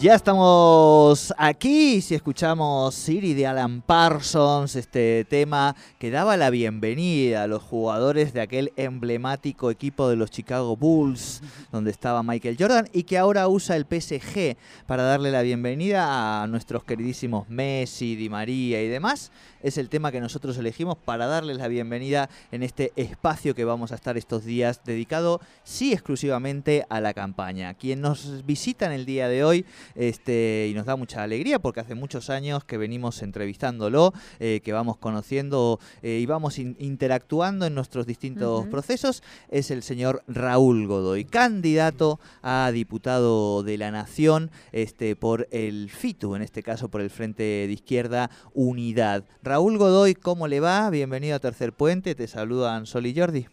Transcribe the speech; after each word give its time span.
Ya 0.00 0.14
estamos 0.14 1.34
aquí, 1.36 2.00
si 2.00 2.14
escuchamos 2.14 2.94
Siri 2.94 3.34
de 3.34 3.46
Alan 3.46 3.82
Parsons, 3.82 4.74
este 4.74 5.26
tema 5.26 5.76
que 5.98 6.10
daba 6.10 6.38
la 6.38 6.48
bienvenida 6.48 7.42
a 7.42 7.46
los 7.46 7.62
jugadores 7.62 8.32
de 8.32 8.40
aquel 8.40 8.72
emblemático 8.76 9.70
equipo 9.70 10.08
de 10.08 10.16
los 10.16 10.30
Chicago 10.30 10.74
Bulls, 10.74 11.42
donde 11.70 11.90
estaba 11.90 12.22
Michael 12.22 12.56
Jordan, 12.58 12.88
y 12.94 13.02
que 13.02 13.18
ahora 13.18 13.46
usa 13.48 13.76
el 13.76 13.84
PSG 13.84 14.56
para 14.86 15.02
darle 15.02 15.30
la 15.30 15.42
bienvenida 15.42 16.42
a 16.42 16.46
nuestros 16.46 16.82
queridísimos 16.82 17.50
Messi, 17.50 18.16
Di 18.16 18.30
María 18.30 18.82
y 18.82 18.88
demás. 18.88 19.30
Es 19.62 19.76
el 19.76 19.90
tema 19.90 20.10
que 20.10 20.20
nosotros 20.20 20.56
elegimos 20.56 20.96
para 20.96 21.26
darles 21.26 21.58
la 21.58 21.68
bienvenida 21.68 22.30
en 22.50 22.62
este 22.62 22.92
espacio 22.96 23.54
que 23.54 23.66
vamos 23.66 23.92
a 23.92 23.94
estar 23.94 24.16
estos 24.16 24.46
días 24.46 24.80
dedicado, 24.86 25.38
sí, 25.64 25.92
exclusivamente 25.92 26.86
a 26.88 27.00
la 27.02 27.12
campaña. 27.12 27.74
Quien 27.74 28.00
nos 28.00 28.46
visita 28.46 28.86
en 28.86 28.92
el 28.92 29.04
día 29.04 29.28
de 29.28 29.44
hoy 29.44 29.66
este, 29.94 30.68
y 30.70 30.74
nos 30.74 30.86
da 30.86 30.96
mucha 30.96 31.22
alegría 31.22 31.58
porque 31.58 31.80
hace 31.80 31.94
muchos 31.94 32.30
años 32.30 32.64
que 32.64 32.78
venimos 32.78 33.22
entrevistándolo, 33.22 34.14
eh, 34.38 34.62
que 34.64 34.72
vamos 34.72 34.96
conociendo 34.96 35.78
eh, 36.00 36.20
y 36.22 36.24
vamos 36.24 36.58
interactuando 36.58 37.66
en 37.66 37.74
nuestros 37.74 38.06
distintos 38.06 38.66
procesos, 38.68 39.22
es 39.50 39.70
el 39.70 39.82
señor 39.82 40.22
Raúl 40.26 40.86
Godoy, 40.86 41.26
candidato 41.26 42.18
a 42.42 42.70
diputado 42.72 43.62
de 43.62 43.76
la 43.76 43.90
Nación 43.90 44.50
este, 44.72 45.16
por 45.16 45.48
el 45.50 45.90
FITU, 45.90 46.34
en 46.34 46.40
este 46.40 46.62
caso 46.62 46.88
por 46.88 47.02
el 47.02 47.10
Frente 47.10 47.42
de 47.42 47.72
Izquierda 47.72 48.30
Unidad. 48.54 49.24
Raúl 49.50 49.78
Godoy, 49.78 50.14
¿cómo 50.14 50.46
le 50.46 50.60
va? 50.60 50.88
Bienvenido 50.90 51.34
a 51.34 51.40
Tercer 51.40 51.72
Puente, 51.72 52.14
te 52.14 52.28
saludan 52.28 52.86
Sol 52.86 53.04
y 53.06 53.18
Jordi. 53.18 53.48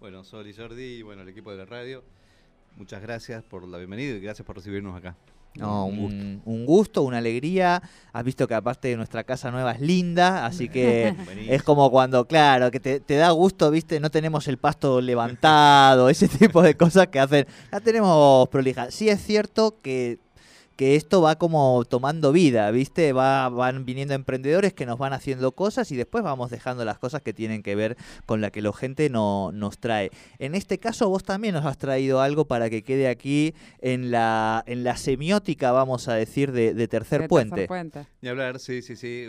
Bueno, 0.00 0.24
Sol 0.24 0.46
y 0.46 0.54
Jordi 0.54 0.82
y 0.82 1.02
bueno, 1.02 1.20
el 1.20 1.28
equipo 1.28 1.50
de 1.50 1.58
la 1.58 1.66
radio, 1.66 2.02
muchas 2.78 3.02
gracias 3.02 3.44
por 3.44 3.68
la 3.68 3.76
bienvenida 3.76 4.16
y 4.16 4.20
gracias 4.20 4.46
por 4.46 4.56
recibirnos 4.56 4.96
acá. 4.96 5.14
No, 5.56 5.84
un, 5.84 6.64
gusto. 6.64 7.02
una 7.02 7.18
alegría. 7.18 7.82
Has 8.14 8.24
visto 8.24 8.48
que 8.48 8.54
aparte 8.54 8.88
de 8.88 8.96
nuestra 8.96 9.24
casa 9.24 9.50
nueva 9.50 9.72
es 9.72 9.82
linda, 9.82 10.46
así 10.46 10.70
que 10.70 11.14
es 11.46 11.62
como 11.62 11.90
cuando, 11.90 12.26
claro, 12.26 12.70
que 12.70 12.80
te, 12.80 13.00
te, 13.00 13.16
da 13.16 13.30
gusto, 13.32 13.70
viste, 13.70 14.00
no 14.00 14.10
tenemos 14.10 14.48
el 14.48 14.56
pasto 14.56 15.02
levantado, 15.02 16.08
ese 16.08 16.28
tipo 16.28 16.62
de 16.62 16.78
cosas 16.78 17.08
que 17.08 17.20
hacen. 17.20 17.46
La 17.70 17.80
tenemos 17.80 18.48
prolija. 18.48 18.90
Sí 18.90 19.10
es 19.10 19.22
cierto 19.22 19.76
que 19.82 20.18
que 20.82 20.96
esto 20.96 21.22
va 21.22 21.36
como 21.38 21.84
tomando 21.84 22.32
vida, 22.32 22.68
¿viste? 22.72 23.12
Va, 23.12 23.48
van 23.48 23.84
viniendo 23.84 24.14
emprendedores 24.14 24.72
que 24.72 24.84
nos 24.84 24.98
van 24.98 25.12
haciendo 25.12 25.52
cosas 25.52 25.92
y 25.92 25.96
después 25.96 26.24
vamos 26.24 26.50
dejando 26.50 26.84
las 26.84 26.98
cosas 26.98 27.22
que 27.22 27.32
tienen 27.32 27.62
que 27.62 27.76
ver 27.76 27.96
con 28.26 28.40
la 28.40 28.50
que 28.50 28.62
la 28.62 28.72
gente 28.72 29.08
no, 29.08 29.52
nos 29.52 29.78
trae. 29.78 30.10
En 30.40 30.56
este 30.56 30.78
caso 30.78 31.08
vos 31.08 31.22
también 31.22 31.54
nos 31.54 31.66
has 31.66 31.78
traído 31.78 32.20
algo 32.20 32.48
para 32.48 32.68
que 32.68 32.82
quede 32.82 33.06
aquí 33.06 33.54
en 33.80 34.10
la, 34.10 34.64
en 34.66 34.82
la 34.82 34.96
semiótica, 34.96 35.70
vamos 35.70 36.08
a 36.08 36.14
decir, 36.14 36.50
de, 36.50 36.88
tercer, 36.88 37.28
puente. 37.28 37.68
Y 38.20 38.26
hablar, 38.26 38.58
sí, 38.58 38.82
sí, 38.82 38.96
sí, 38.96 39.24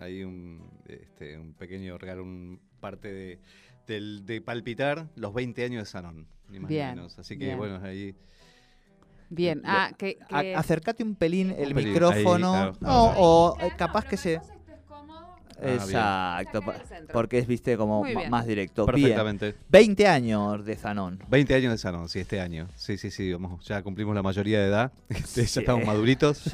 hay 0.00 0.24
un, 0.24 0.68
este, 0.88 1.38
un 1.38 1.52
pequeño 1.52 1.98
regalo, 1.98 2.24
un 2.24 2.58
parte 2.80 3.12
de, 3.12 3.38
de 3.86 4.40
palpitar 4.40 5.06
los 5.14 5.32
20 5.32 5.66
años 5.66 5.84
de 5.84 5.86
Sanón, 5.88 6.26
ni 6.48 6.58
más 6.58 6.68
ni 6.68 6.78
menos. 6.78 7.16
Así 7.16 7.38
que 7.38 7.54
bueno, 7.54 7.78
ahí... 7.84 8.16
Bien, 9.28 9.62
ah, 9.64 9.90
que, 9.96 10.18
acércate 10.56 11.02
un 11.02 11.14
pelín 11.14 11.54
el 11.56 11.74
micrófono. 11.74 12.72
o 12.82 13.56
eh, 13.60 13.70
capaz 13.76 14.04
que 14.04 14.16
se. 14.16 14.40
Ah, 15.58 15.72
Exacto, 16.42 16.60
porque 17.12 17.38
es, 17.38 17.46
viste, 17.46 17.76
como 17.78 18.04
más 18.28 18.46
directo. 18.46 18.84
Perfectamente. 18.84 19.54
20 19.70 20.06
años 20.06 20.64
de 20.64 20.76
Zanón. 20.76 21.18
20 21.28 21.54
años 21.54 21.72
de 21.72 21.78
Zanón, 21.78 22.08
sí, 22.08 22.20
este 22.20 22.40
año. 22.40 22.68
Sí, 22.76 22.98
sí, 22.98 23.10
sí, 23.10 23.32
vamos, 23.32 23.64
ya 23.64 23.82
cumplimos 23.82 24.14
la 24.14 24.22
mayoría 24.22 24.60
de 24.60 24.66
edad, 24.66 24.92
ya 25.08 25.42
estamos 25.42 25.86
maduritos. 25.86 26.42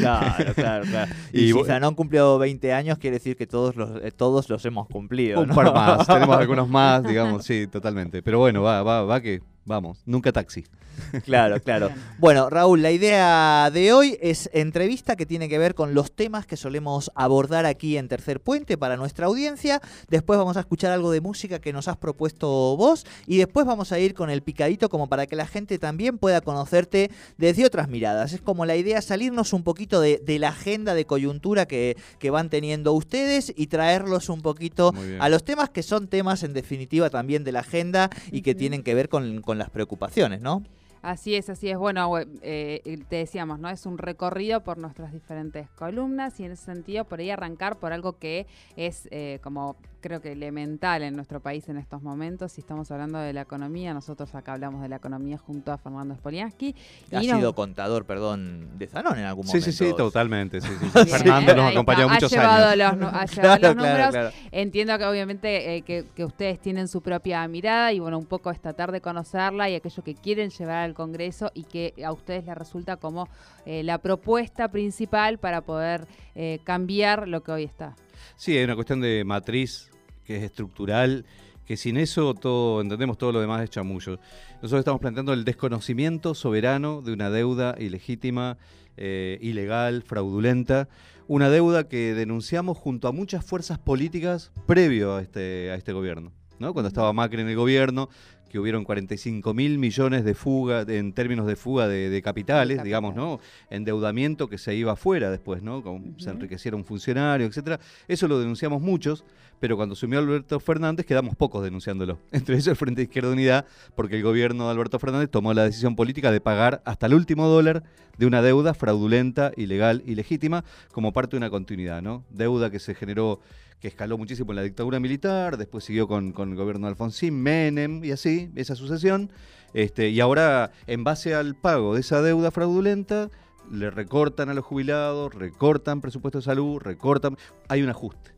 claro, 0.00 0.54
claro, 0.54 0.84
claro. 0.84 1.12
Y, 1.32 1.52
si 1.52 1.64
Zanón 1.64 1.94
cumplió 1.94 2.38
20 2.38 2.72
años, 2.72 2.98
quiere 2.98 3.18
decir 3.18 3.36
que 3.36 3.46
todos 3.46 3.76
los, 3.76 4.02
eh, 4.02 4.10
todos 4.10 4.48
los 4.48 4.64
hemos 4.64 4.88
cumplido. 4.88 5.42
Un 5.42 5.48
par 5.48 5.74
más, 5.74 6.06
tenemos 6.06 6.36
algunos 6.36 6.68
más, 6.68 7.02
digamos, 7.04 7.44
sí, 7.44 7.66
totalmente. 7.66 8.22
Pero 8.22 8.38
bueno, 8.38 8.62
va, 8.62 8.82
va, 8.82 9.02
va 9.02 9.20
que 9.20 9.42
Vamos, 9.66 10.00
nunca 10.06 10.32
taxi. 10.32 10.64
Claro, 11.24 11.60
claro. 11.60 11.90
Bueno, 12.18 12.48
Raúl, 12.50 12.82
la 12.82 12.90
idea 12.90 13.70
de 13.70 13.92
hoy 13.92 14.18
es 14.20 14.48
entrevista 14.52 15.16
que 15.16 15.26
tiene 15.26 15.48
que 15.48 15.58
ver 15.58 15.74
con 15.74 15.94
los 15.94 16.12
temas 16.12 16.46
que 16.46 16.56
solemos 16.56 17.10
abordar 17.14 17.66
aquí 17.66 17.96
en 17.96 18.08
Tercer 18.08 18.40
Puente 18.40 18.78
para 18.78 18.96
nuestra 18.96 19.26
audiencia. 19.26 19.80
Después 20.08 20.38
vamos 20.38 20.56
a 20.56 20.60
escuchar 20.60 20.92
algo 20.92 21.10
de 21.10 21.20
música 21.20 21.58
que 21.58 21.72
nos 21.72 21.88
has 21.88 21.96
propuesto 21.96 22.76
vos 22.76 23.06
y 23.26 23.38
después 23.38 23.66
vamos 23.66 23.92
a 23.92 23.98
ir 23.98 24.14
con 24.14 24.30
el 24.30 24.42
picadito 24.42 24.88
como 24.88 25.08
para 25.08 25.26
que 25.26 25.36
la 25.36 25.46
gente 25.46 25.78
también 25.78 26.18
pueda 26.18 26.40
conocerte 26.40 27.10
desde 27.36 27.66
otras 27.66 27.88
miradas. 27.88 28.32
Es 28.32 28.40
como 28.40 28.64
la 28.64 28.76
idea 28.76 29.02
salirnos 29.02 29.52
un 29.52 29.64
poquito 29.64 30.00
de, 30.00 30.20
la 30.38 30.48
agenda 30.48 30.94
de 30.94 31.06
coyuntura 31.06 31.66
que, 31.66 31.96
que, 32.18 32.30
van 32.30 32.50
teniendo 32.50 32.92
ustedes 32.92 33.52
y 33.56 33.68
traerlos 33.68 34.28
un 34.28 34.42
poquito 34.42 34.92
a 35.18 35.28
los 35.28 35.44
temas 35.44 35.70
que 35.70 35.82
son 35.82 36.08
temas 36.08 36.42
en 36.42 36.52
definitiva 36.52 37.10
también 37.10 37.44
de 37.44 37.52
la 37.52 37.60
agenda 37.60 38.10
y 38.30 38.42
que 38.42 38.54
tienen 38.54 38.82
que 38.82 38.94
ver 38.94 39.08
con 39.08 39.42
las 39.58 39.70
preocupaciones, 39.70 40.40
¿no? 40.40 40.62
Así 41.02 41.36
es, 41.36 41.48
así 41.50 41.68
es. 41.70 41.78
Bueno, 41.78 42.12
eh, 42.42 42.98
te 43.08 43.16
decíamos, 43.16 43.60
¿no? 43.60 43.68
Es 43.68 43.86
un 43.86 43.96
recorrido 43.96 44.64
por 44.64 44.78
nuestras 44.78 45.12
diferentes 45.12 45.70
columnas 45.70 46.40
y 46.40 46.44
en 46.44 46.52
ese 46.52 46.64
sentido 46.64 47.04
por 47.04 47.20
ahí 47.20 47.30
arrancar 47.30 47.78
por 47.78 47.92
algo 47.92 48.18
que 48.18 48.46
es 48.76 49.06
eh, 49.12 49.38
como 49.42 49.76
creo 50.06 50.20
que 50.20 50.30
elemental 50.30 51.02
en 51.02 51.16
nuestro 51.16 51.40
país 51.40 51.68
en 51.68 51.78
estos 51.78 52.00
momentos. 52.00 52.52
Si 52.52 52.60
estamos 52.60 52.92
hablando 52.92 53.18
de 53.18 53.32
la 53.32 53.40
economía, 53.40 53.92
nosotros 53.92 54.32
acá 54.36 54.52
hablamos 54.52 54.80
de 54.80 54.88
la 54.88 54.96
economía 54.96 55.36
junto 55.36 55.72
a 55.72 55.78
Fernando 55.78 56.14
Spoliansky. 56.14 56.76
Ha 57.12 57.20
sido 57.20 57.56
contador, 57.56 58.04
perdón, 58.04 58.78
de 58.78 58.86
Zanón 58.86 59.18
en 59.18 59.24
algún 59.24 59.46
momento. 59.46 59.64
Sí, 59.64 59.72
sí, 59.72 59.86
sí, 59.86 59.92
totalmente. 59.96 60.60
Fernando 60.60 61.56
nos 61.56 61.72
acompañó 61.72 62.08
muchos 62.08 62.32
años. 62.32 62.76
Los, 62.76 63.12
ha 63.12 63.24
llevado 63.34 63.58
los 63.60 63.76
números. 63.76 64.34
Entiendo 64.52 64.96
que 64.96 65.04
obviamente 65.06 65.76
eh, 65.76 65.82
que, 65.82 66.04
que, 66.14 66.24
ustedes 66.24 66.60
tienen 66.60 66.86
su 66.86 67.02
propia 67.02 67.46
mirada 67.48 67.92
y 67.92 67.98
bueno, 67.98 68.16
un 68.16 68.26
poco 68.26 68.52
esta 68.52 68.74
tarde 68.74 69.00
conocerla 69.00 69.68
y 69.68 69.74
aquello 69.74 70.04
que 70.04 70.14
quieren 70.14 70.50
llevar 70.50 70.84
al 70.84 70.94
Congreso 70.94 71.50
y 71.52 71.64
que 71.64 71.94
a 72.04 72.12
ustedes 72.12 72.46
les 72.46 72.54
resulta 72.56 72.96
como 72.96 73.28
eh, 73.64 73.82
la 73.82 73.98
propuesta 73.98 74.68
principal 74.68 75.38
para 75.38 75.62
poder 75.62 76.06
eh, 76.36 76.60
cambiar 76.62 77.26
lo 77.26 77.42
que 77.42 77.50
hoy 77.50 77.64
está. 77.64 77.96
Sí, 78.36 78.56
hay 78.56 78.64
una 78.64 78.74
cuestión 78.74 79.00
de 79.00 79.24
matriz 79.24 79.90
que 80.26 80.36
es 80.36 80.42
estructural, 80.42 81.24
que 81.64 81.76
sin 81.76 81.96
eso 81.96 82.34
todo 82.34 82.80
entendemos 82.80 83.18
todo 83.18 83.32
lo 83.32 83.40
demás 83.40 83.62
es 83.62 83.70
chamullo. 83.70 84.18
Nosotros 84.62 84.80
estamos 84.80 85.00
planteando 85.00 85.32
el 85.32 85.44
desconocimiento 85.44 86.34
soberano 86.34 87.02
de 87.02 87.12
una 87.12 87.30
deuda 87.30 87.74
ilegítima, 87.78 88.56
eh, 88.96 89.38
ilegal, 89.40 90.02
fraudulenta, 90.02 90.88
una 91.28 91.50
deuda 91.50 91.88
que 91.88 92.14
denunciamos 92.14 92.78
junto 92.78 93.08
a 93.08 93.12
muchas 93.12 93.44
fuerzas 93.44 93.78
políticas 93.78 94.52
previo 94.66 95.16
a 95.16 95.22
este, 95.22 95.70
a 95.72 95.74
este 95.74 95.92
gobierno. 95.92 96.32
¿no? 96.58 96.72
Cuando 96.72 96.88
estaba 96.88 97.12
Macri 97.12 97.42
en 97.42 97.48
el 97.48 97.56
gobierno, 97.56 98.08
que 98.50 98.58
hubieron 98.58 98.84
45 98.84 99.52
mil 99.54 99.78
millones 99.78 100.24
de 100.24 100.34
fuga, 100.34 100.82
en 100.88 101.12
términos 101.12 101.46
de 101.46 101.56
fuga 101.56 101.88
de, 101.88 102.08
de 102.10 102.22
capitales, 102.22 102.78
De 102.78 102.84
digamos, 102.84 103.14
¿no? 103.14 103.40
Endeudamiento 103.70 104.48
que 104.48 104.58
se 104.58 104.74
iba 104.74 104.92
afuera 104.92 105.30
después, 105.30 105.62
¿no? 105.62 105.82
Como 105.82 106.00
Se 106.18 106.24
Ujú. 106.30 106.36
enriquecieron 106.36 106.84
funcionarios, 106.84 107.48
etcétera. 107.50 107.80
Eso 108.08 108.26
lo 108.28 108.38
denunciamos 108.38 108.80
muchos, 108.80 109.24
pero 109.60 109.76
cuando 109.76 109.94
asumió 109.94 110.18
Alberto 110.18 110.60
Fernández 110.60 111.06
quedamos 111.06 111.34
pocos 111.36 111.62
denunciándolo. 111.64 112.18
Entre 112.32 112.54
ellos 112.54 112.66
el 112.68 112.76
Frente 112.76 113.00
de 113.00 113.04
Izquierda 113.04 113.30
Unidad, 113.30 113.66
porque 113.94 114.16
el 114.16 114.22
gobierno 114.22 114.64
de 114.66 114.70
Alberto 114.72 114.98
Fernández 114.98 115.30
tomó 115.30 115.52
la 115.54 115.64
decisión 115.64 115.96
política 115.96 116.30
de 116.30 116.40
pagar 116.40 116.82
hasta 116.84 117.06
el 117.06 117.14
último 117.14 117.46
dólar 117.48 117.82
de 118.18 118.26
una 118.26 118.40
deuda 118.42 118.72
fraudulenta, 118.74 119.52
ilegal 119.56 120.02
y 120.06 120.14
legítima 120.14 120.64
como 120.92 121.12
parte 121.12 121.32
de 121.32 121.38
una 121.38 121.50
continuidad, 121.50 122.00
¿no? 122.02 122.24
Deuda 122.30 122.70
que 122.70 122.78
se 122.78 122.94
generó, 122.94 123.40
que 123.80 123.88
escaló 123.88 124.16
muchísimo 124.16 124.52
en 124.52 124.56
la 124.56 124.62
dictadura 124.62 124.98
militar, 125.00 125.58
después 125.58 125.84
siguió 125.84 126.08
con, 126.08 126.32
con 126.32 126.50
el 126.50 126.56
gobierno 126.56 126.86
de 126.86 126.92
Alfonsín, 126.92 127.34
Menem 127.42 128.02
y 128.04 128.12
así, 128.12 128.35
esa 128.54 128.74
sucesión. 128.74 129.30
Este, 129.74 130.10
y 130.10 130.20
ahora, 130.20 130.72
en 130.86 131.04
base 131.04 131.34
al 131.34 131.54
pago 131.54 131.94
de 131.94 132.00
esa 132.00 132.22
deuda 132.22 132.50
fraudulenta, 132.50 133.30
le 133.70 133.90
recortan 133.90 134.48
a 134.48 134.54
los 134.54 134.64
jubilados, 134.64 135.34
recortan 135.34 136.00
presupuesto 136.00 136.38
de 136.38 136.44
salud, 136.44 136.78
recortan. 136.78 137.36
Hay 137.68 137.82
un 137.82 137.90
ajuste. 137.90 138.36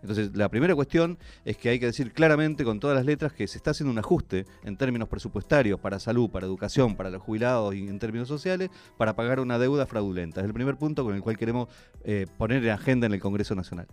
Entonces, 0.00 0.36
la 0.36 0.48
primera 0.48 0.74
cuestión 0.74 1.18
es 1.44 1.56
que 1.56 1.70
hay 1.70 1.80
que 1.80 1.86
decir 1.86 2.12
claramente 2.12 2.64
con 2.64 2.78
todas 2.78 2.96
las 2.96 3.04
letras 3.04 3.32
que 3.32 3.46
se 3.48 3.58
está 3.58 3.72
haciendo 3.72 3.92
un 3.92 3.98
ajuste 3.98 4.46
en 4.64 4.76
términos 4.76 5.08
presupuestarios 5.08 5.80
para 5.80 5.98
salud, 5.98 6.30
para 6.30 6.46
educación, 6.46 6.96
para 6.96 7.10
los 7.10 7.20
jubilados 7.22 7.74
y 7.74 7.88
en 7.88 7.98
términos 7.98 8.28
sociales, 8.28 8.70
para 8.96 9.16
pagar 9.16 9.40
una 9.40 9.58
deuda 9.58 9.86
fraudulenta. 9.86 10.40
Es 10.40 10.46
el 10.46 10.54
primer 10.54 10.76
punto 10.76 11.04
con 11.04 11.14
el 11.14 11.20
cual 11.20 11.36
queremos 11.36 11.68
eh, 12.04 12.26
poner 12.36 12.64
en 12.64 12.70
agenda 12.70 13.06
en 13.06 13.14
el 13.14 13.20
Congreso 13.20 13.54
Nacional. 13.54 13.88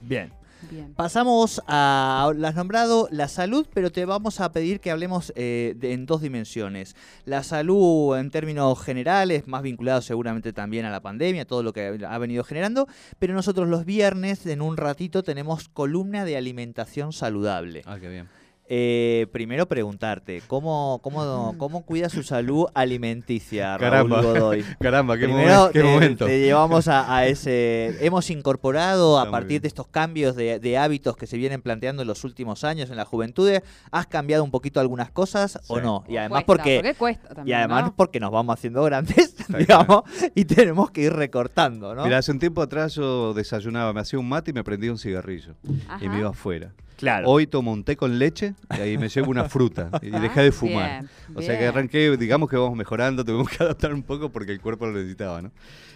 Bien. 0.00 0.32
Bien. 0.70 0.94
Pasamos 0.94 1.60
a, 1.66 2.32
las 2.36 2.54
nombrado 2.54 3.08
la 3.10 3.28
salud, 3.28 3.66
pero 3.74 3.90
te 3.90 4.04
vamos 4.04 4.40
a 4.40 4.52
pedir 4.52 4.80
que 4.80 4.90
hablemos 4.90 5.32
eh, 5.36 5.74
de- 5.76 5.92
en 5.92 6.06
dos 6.06 6.22
dimensiones. 6.22 6.94
La 7.24 7.42
salud 7.42 8.16
en 8.16 8.30
términos 8.30 8.80
generales, 8.82 9.46
más 9.46 9.62
vinculado 9.62 10.00
seguramente 10.02 10.52
también 10.52 10.84
a 10.84 10.90
la 10.90 11.00
pandemia, 11.00 11.44
todo 11.44 11.62
lo 11.62 11.72
que 11.72 11.98
ha 12.08 12.18
venido 12.18 12.44
generando, 12.44 12.86
pero 13.18 13.34
nosotros 13.34 13.68
los 13.68 13.84
viernes, 13.84 14.46
en 14.46 14.62
un 14.62 14.76
ratito, 14.76 15.22
tenemos 15.22 15.68
columna 15.68 16.24
de 16.24 16.36
alimentación 16.36 17.12
saludable. 17.12 17.82
Ah, 17.86 17.98
qué 18.00 18.08
bien. 18.08 18.28
Eh, 18.74 19.26
primero 19.32 19.66
preguntarte, 19.68 20.42
¿cómo, 20.46 20.98
cómo, 21.02 21.54
cómo 21.58 21.82
cuida 21.84 22.08
su 22.08 22.22
salud 22.22 22.68
alimenticia, 22.72 23.76
Caramba. 23.78 24.22
Raúl 24.22 24.32
Godoy? 24.38 24.64
Caramba, 24.80 25.18
qué, 25.18 25.24
Primero 25.24 25.66
momen- 25.68 25.72
qué 25.72 25.80
te, 25.80 25.84
momento. 25.84 26.24
te 26.24 26.40
llevamos 26.40 26.88
a, 26.88 27.14
a 27.14 27.26
ese... 27.26 27.98
Hemos 28.00 28.30
incorporado 28.30 29.18
a 29.18 29.24
Está 29.24 29.30
partir 29.30 29.60
de 29.60 29.68
estos 29.68 29.88
cambios 29.88 30.36
de, 30.36 30.58
de 30.58 30.78
hábitos 30.78 31.18
que 31.18 31.26
se 31.26 31.36
vienen 31.36 31.60
planteando 31.60 32.00
en 32.00 32.08
los 32.08 32.24
últimos 32.24 32.64
años 32.64 32.88
en 32.88 32.96
la 32.96 33.04
juventud. 33.04 33.50
¿Has 33.90 34.06
cambiado 34.06 34.42
un 34.42 34.50
poquito 34.50 34.80
algunas 34.80 35.10
cosas 35.10 35.58
o 35.68 35.78
no? 35.80 36.04
Y 36.08 36.16
además 36.16 36.44
cuesta, 36.44 36.62
porque... 36.64 36.94
cuesta 36.98 37.42
Y 37.44 37.52
además 37.52 37.84
¿no? 37.84 37.94
porque 37.94 38.20
nos 38.20 38.30
vamos 38.30 38.54
haciendo 38.54 38.82
grandes, 38.84 39.34
digamos, 39.58 40.04
y 40.34 40.46
tenemos 40.46 40.90
que 40.90 41.02
ir 41.02 41.12
recortando, 41.12 41.94
¿no? 41.94 42.04
Mira, 42.04 42.16
hace 42.16 42.32
un 42.32 42.38
tiempo 42.38 42.62
atrás 42.62 42.94
yo 42.94 43.34
desayunaba, 43.34 43.92
me 43.92 44.00
hacía 44.00 44.18
un 44.18 44.30
mate 44.30 44.50
y 44.52 44.54
me 44.54 44.64
prendía 44.64 44.90
un 44.92 44.98
cigarrillo. 44.98 45.56
Y 46.00 46.08
me 46.08 46.20
iba 46.20 46.30
afuera. 46.30 46.72
claro. 46.96 47.28
Hoy 47.28 47.46
tomo 47.46 47.72
un 47.72 47.84
té 47.84 47.96
con 47.96 48.18
leche 48.18 48.54
y 48.76 48.80
ahí 48.80 48.98
me 48.98 49.08
llevo 49.08 49.30
una 49.30 49.48
fruta 49.48 49.90
y 50.02 50.10
dejé 50.10 50.42
de 50.42 50.52
fumar. 50.52 51.02
bien, 51.02 51.10
O 51.34 51.42
sea 51.42 51.58
que 51.58 51.66
arranqué, 51.66 52.16
digamos 52.16 52.48
que 52.48 52.56
vamos 52.56 52.76
mejorando, 52.76 53.24
tuvimos 53.24 53.48
que 53.48 53.62
adaptar 53.62 53.92
un 53.92 54.02
poco 54.02 54.30
porque 54.30 54.52
el 54.52 54.60
cuerpo 54.60 54.86
lo 54.86 54.92
necesitaba, 54.92 55.42
¿no? 55.42 55.52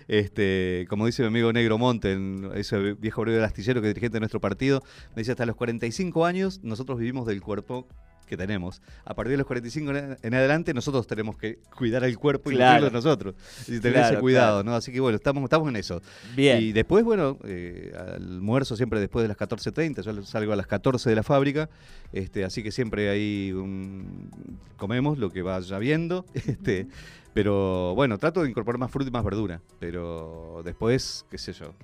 Este, 0.08 0.86
como 0.88 1.06
dice 1.06 1.22
mi 1.22 1.28
amigo 1.28 1.52
Negro 1.52 1.78
Monte, 1.78 2.12
en 2.12 2.50
ese 2.54 2.94
viejo 2.94 3.22
obrero 3.22 3.36
del 3.36 3.44
astillero 3.44 3.80
que 3.80 3.88
es 3.88 3.94
dirigente 3.94 4.16
de 4.16 4.20
nuestro 4.20 4.40
partido, 4.40 4.82
me 5.14 5.22
dice 5.22 5.32
hasta 5.32 5.46
los 5.46 5.56
45 5.56 6.24
años 6.26 6.60
nosotros 6.62 6.98
vivimos 6.98 7.26
del 7.26 7.40
cuerpo 7.40 7.88
que 8.26 8.36
tenemos. 8.36 8.82
A 9.04 9.14
partir 9.14 9.32
de 9.32 9.36
los 9.38 9.46
45 9.46 9.92
en 10.22 10.34
adelante 10.34 10.74
nosotros 10.74 11.06
tenemos 11.06 11.36
que 11.38 11.58
cuidar 11.76 12.04
el 12.04 12.18
cuerpo 12.18 12.50
y 12.50 12.56
Claro. 12.56 12.80
nutrirlo 12.84 12.96
nosotros. 12.98 13.34
Y 13.68 13.78
tener 13.80 13.92
Claro, 13.94 14.08
ese 14.14 14.20
cuidado, 14.20 14.62
claro. 14.62 14.70
¿no? 14.70 14.76
Así 14.76 14.92
que 14.92 15.00
bueno, 15.00 15.16
estamos, 15.16 15.42
estamos 15.44 15.68
en 15.68 15.76
eso. 15.76 16.02
Bien. 16.34 16.60
Y 16.62 16.72
después, 16.72 17.04
bueno, 17.04 17.38
eh, 17.44 17.92
almuerzo 18.16 18.76
siempre 18.76 19.00
después 19.00 19.22
de 19.22 19.28
las 19.28 19.36
14.30, 19.36 20.02
yo 20.02 20.22
salgo 20.24 20.52
a 20.52 20.56
las 20.56 20.66
14 20.66 21.08
de 21.08 21.16
la 21.16 21.22
fábrica, 21.22 21.68
este, 22.12 22.44
así 22.44 22.62
que 22.62 22.70
siempre 22.72 23.08
ahí 23.10 23.52
un- 23.52 24.30
comemos 24.76 25.18
lo 25.18 25.30
que 25.30 25.42
vaya 25.42 25.78
viendo, 25.78 26.24
este, 26.34 26.86
pero 27.34 27.94
bueno, 27.94 28.16
trato 28.18 28.42
de 28.42 28.48
incorporar 28.50 28.78
más 28.78 28.90
fruta 28.90 29.08
y 29.08 29.12
más 29.12 29.24
verdura, 29.24 29.60
pero 29.78 30.62
después, 30.64 31.26
qué 31.30 31.38
sé 31.38 31.52
yo, 31.52 31.74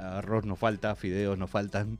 a- 0.00 0.18
arroz 0.18 0.44
nos 0.44 0.58
falta, 0.58 0.94
fideos 0.96 1.36
nos 1.38 1.50
faltan, 1.50 1.98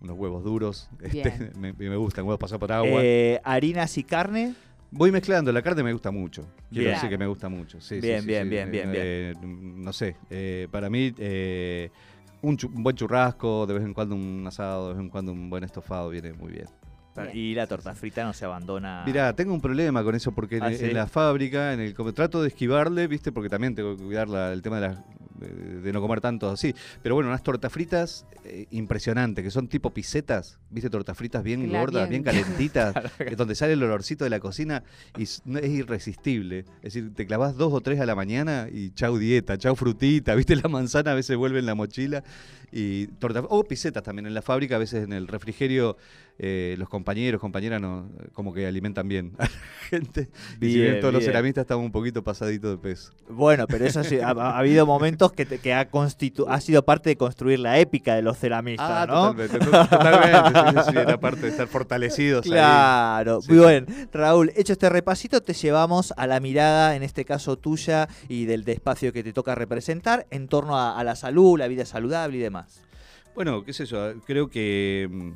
unos 0.00 0.16
huevos 0.16 0.44
duros, 0.44 0.88
este, 1.02 1.30
Bien. 1.30 1.52
me, 1.58 1.72
me 1.72 1.96
gustan, 1.96 2.24
huevos 2.24 2.38
pasados 2.38 2.60
por 2.60 2.72
agua. 2.72 3.00
Eh, 3.02 3.40
harinas 3.44 3.96
y 3.98 4.04
carne. 4.04 4.54
Voy 4.90 5.12
mezclando, 5.12 5.52
la 5.52 5.60
carne 5.60 5.82
me 5.82 5.92
gusta 5.92 6.10
mucho. 6.10 6.42
Quiero 6.70 6.84
Bien. 6.84 6.94
decir 6.94 7.10
que 7.10 7.18
me 7.18 7.26
gusta 7.26 7.48
mucho. 7.50 7.78
Sí, 7.80 7.96
sí, 7.96 8.00
Bien, 8.00 8.20
sí, 8.22 8.26
bien, 8.26 8.44
sí. 8.44 8.48
bien, 8.50 8.70
bien, 8.70 8.90
Eh, 8.94 9.34
No 9.42 9.92
sé, 9.92 10.16
eh, 10.30 10.66
para 10.70 10.88
mí 10.88 11.12
eh, 11.18 11.90
un, 12.40 12.56
buen 12.72 12.96
churrasco, 12.96 13.66
de 13.66 13.74
vez 13.74 13.82
en 13.84 13.92
cuando 13.92 14.14
un 14.14 14.44
asado, 14.46 14.88
de 14.88 14.94
vez 14.94 15.02
en 15.02 15.10
cuando 15.10 15.32
un 15.32 15.50
buen 15.50 15.62
estofado 15.64 16.08
viene 16.08 16.32
muy 16.32 16.52
bien. 16.52 16.66
Bien. 17.16 17.30
Y 17.36 17.52
la 17.54 17.66
torta 17.66 17.94
frita 17.96 18.22
no 18.24 18.32
se 18.32 18.44
abandona. 18.44 19.02
Mirá, 19.04 19.34
tengo 19.34 19.52
un 19.52 19.60
problema 19.60 20.04
con 20.04 20.14
eso 20.14 20.30
porque 20.32 20.58
en, 20.58 20.62
Ah, 20.62 20.68
en 20.70 20.76
¿sí? 20.78 20.90
la 20.92 21.06
fábrica, 21.08 21.72
en 21.74 21.80
el 21.80 21.92
como 21.92 22.14
trato 22.14 22.40
de 22.40 22.48
esquivarle, 22.48 23.08
¿viste? 23.08 23.32
Porque 23.32 23.48
también 23.50 23.74
tengo 23.74 23.96
que 23.96 24.04
cuidar 24.04 24.28
la- 24.28 24.52
el 24.52 24.62
tema 24.62 24.80
de, 24.80 24.88
las- 24.88 24.98
de, 25.38 25.80
de 25.80 25.92
no 25.92 26.00
comer 26.00 26.20
tanto 26.20 26.48
así. 26.50 26.74
Pero 27.02 27.14
bueno, 27.14 27.28
unas 27.30 27.42
tortas 27.42 27.72
fritas 27.72 28.26
eh, 28.44 28.66
impresionantes, 28.70 29.44
que 29.44 29.50
son 29.50 29.68
tipo 29.68 29.90
pisetas, 29.90 30.58
¿viste? 30.70 30.90
Tortas 30.90 31.16
fritas 31.16 31.42
bien 31.42 31.66
Claro, 31.68 31.80
gordas, 31.86 32.08
bien, 32.08 32.22
bien. 32.22 32.34
calentitas, 32.34 32.94
es 33.18 33.36
donde 33.36 33.54
sale 33.54 33.72
el 33.74 33.82
olorcito 33.82 34.24
de 34.24 34.30
la 34.30 34.40
cocina 34.40 34.82
y 35.16 35.22
es 35.24 35.42
irresistible. 35.46 36.60
Es 36.82 36.94
decir, 36.94 37.14
te 37.14 37.26
clavas 37.26 37.56
dos 37.56 37.72
o 37.72 37.80
tres 37.80 38.00
a 38.00 38.06
la 38.06 38.14
mañana 38.14 38.68
y 38.72 38.90
chau 38.90 39.18
dieta, 39.18 39.58
chau 39.58 39.74
frutita, 39.76 40.34
¿viste? 40.36 40.56
La 40.56 40.68
manzana 40.68 41.12
a 41.12 41.14
veces 41.14 41.36
vuelve 41.36 41.58
en 41.58 41.66
la 41.66 41.74
mochila 41.74 42.22
y 42.70 43.06
tortas, 43.06 43.44
o 43.48 43.64
pisetas 43.64 44.02
también 44.02 44.26
en 44.26 44.34
la 44.34 44.42
fábrica, 44.42 44.76
a 44.76 44.78
veces 44.78 45.04
en 45.04 45.12
el 45.12 45.26
refrigerio. 45.26 45.96
Eh, 46.40 46.76
los 46.78 46.88
compañeros, 46.88 47.40
compañeras, 47.40 47.80
no, 47.80 48.08
como 48.32 48.54
que 48.54 48.66
alimentan 48.66 49.08
bien 49.08 49.32
a 49.38 49.44
la 49.44 49.50
gente. 49.88 50.28
y 50.60 50.66
si 50.66 50.74
Bien, 50.74 50.82
bien 50.92 51.00
todos 51.00 51.12
los 51.14 51.24
ceramistas 51.24 51.62
estamos 51.62 51.84
un 51.84 51.90
poquito 51.90 52.22
pasaditos 52.22 52.70
de 52.70 52.78
peso. 52.78 53.12
Bueno, 53.28 53.66
pero 53.66 53.84
eso 53.86 54.04
sí, 54.04 54.20
ha, 54.20 54.28
ha 54.30 54.58
habido 54.58 54.86
momentos 54.86 55.32
que, 55.32 55.46
te- 55.46 55.58
que 55.58 55.74
ha, 55.74 55.88
sido 56.60 56.84
parte 56.84 57.10
de 57.10 57.16
construir 57.16 57.58
la 57.58 57.78
épica 57.78 58.14
de 58.14 58.22
los 58.22 58.38
ceramistas, 58.38 59.08
¿no? 59.08 59.24
Ah, 59.24 59.34
totalmente, 59.34 59.58
to- 59.58 59.70
totalmente. 59.88 60.82
sí, 60.84 60.90
sí, 60.92 60.96
era 60.96 61.18
parte 61.18 61.40
de 61.40 61.48
estar 61.48 61.66
fortalecidos 61.66 62.46
ahí. 62.46 62.52
Claro, 62.52 63.40
muy 63.48 63.58
sí. 63.58 63.64
bien. 63.64 63.86
Raúl, 64.12 64.52
hecho 64.56 64.72
este 64.74 64.88
repasito, 64.88 65.40
te 65.40 65.54
llevamos 65.54 66.14
a 66.16 66.26
la 66.26 66.38
mirada, 66.38 66.94
en 66.94 67.02
este 67.02 67.24
caso 67.24 67.56
tuya 67.56 68.08
y 68.28 68.44
del 68.44 68.64
de 68.64 68.72
espacio 68.72 69.12
que 69.12 69.24
te 69.24 69.32
toca 69.32 69.54
representar, 69.54 70.26
en 70.30 70.46
torno 70.48 70.78
a, 70.78 70.98
a 70.98 71.02
la 71.04 71.16
salud, 71.16 71.58
la 71.58 71.66
vida 71.66 71.84
saludable 71.84 72.36
y 72.38 72.40
demás. 72.40 72.84
Bueno, 73.34 73.64
qué 73.64 73.72
sé 73.72 73.86
yo, 73.86 74.14
creo 74.26 74.48
que 74.48 75.08
mm, 75.10 75.30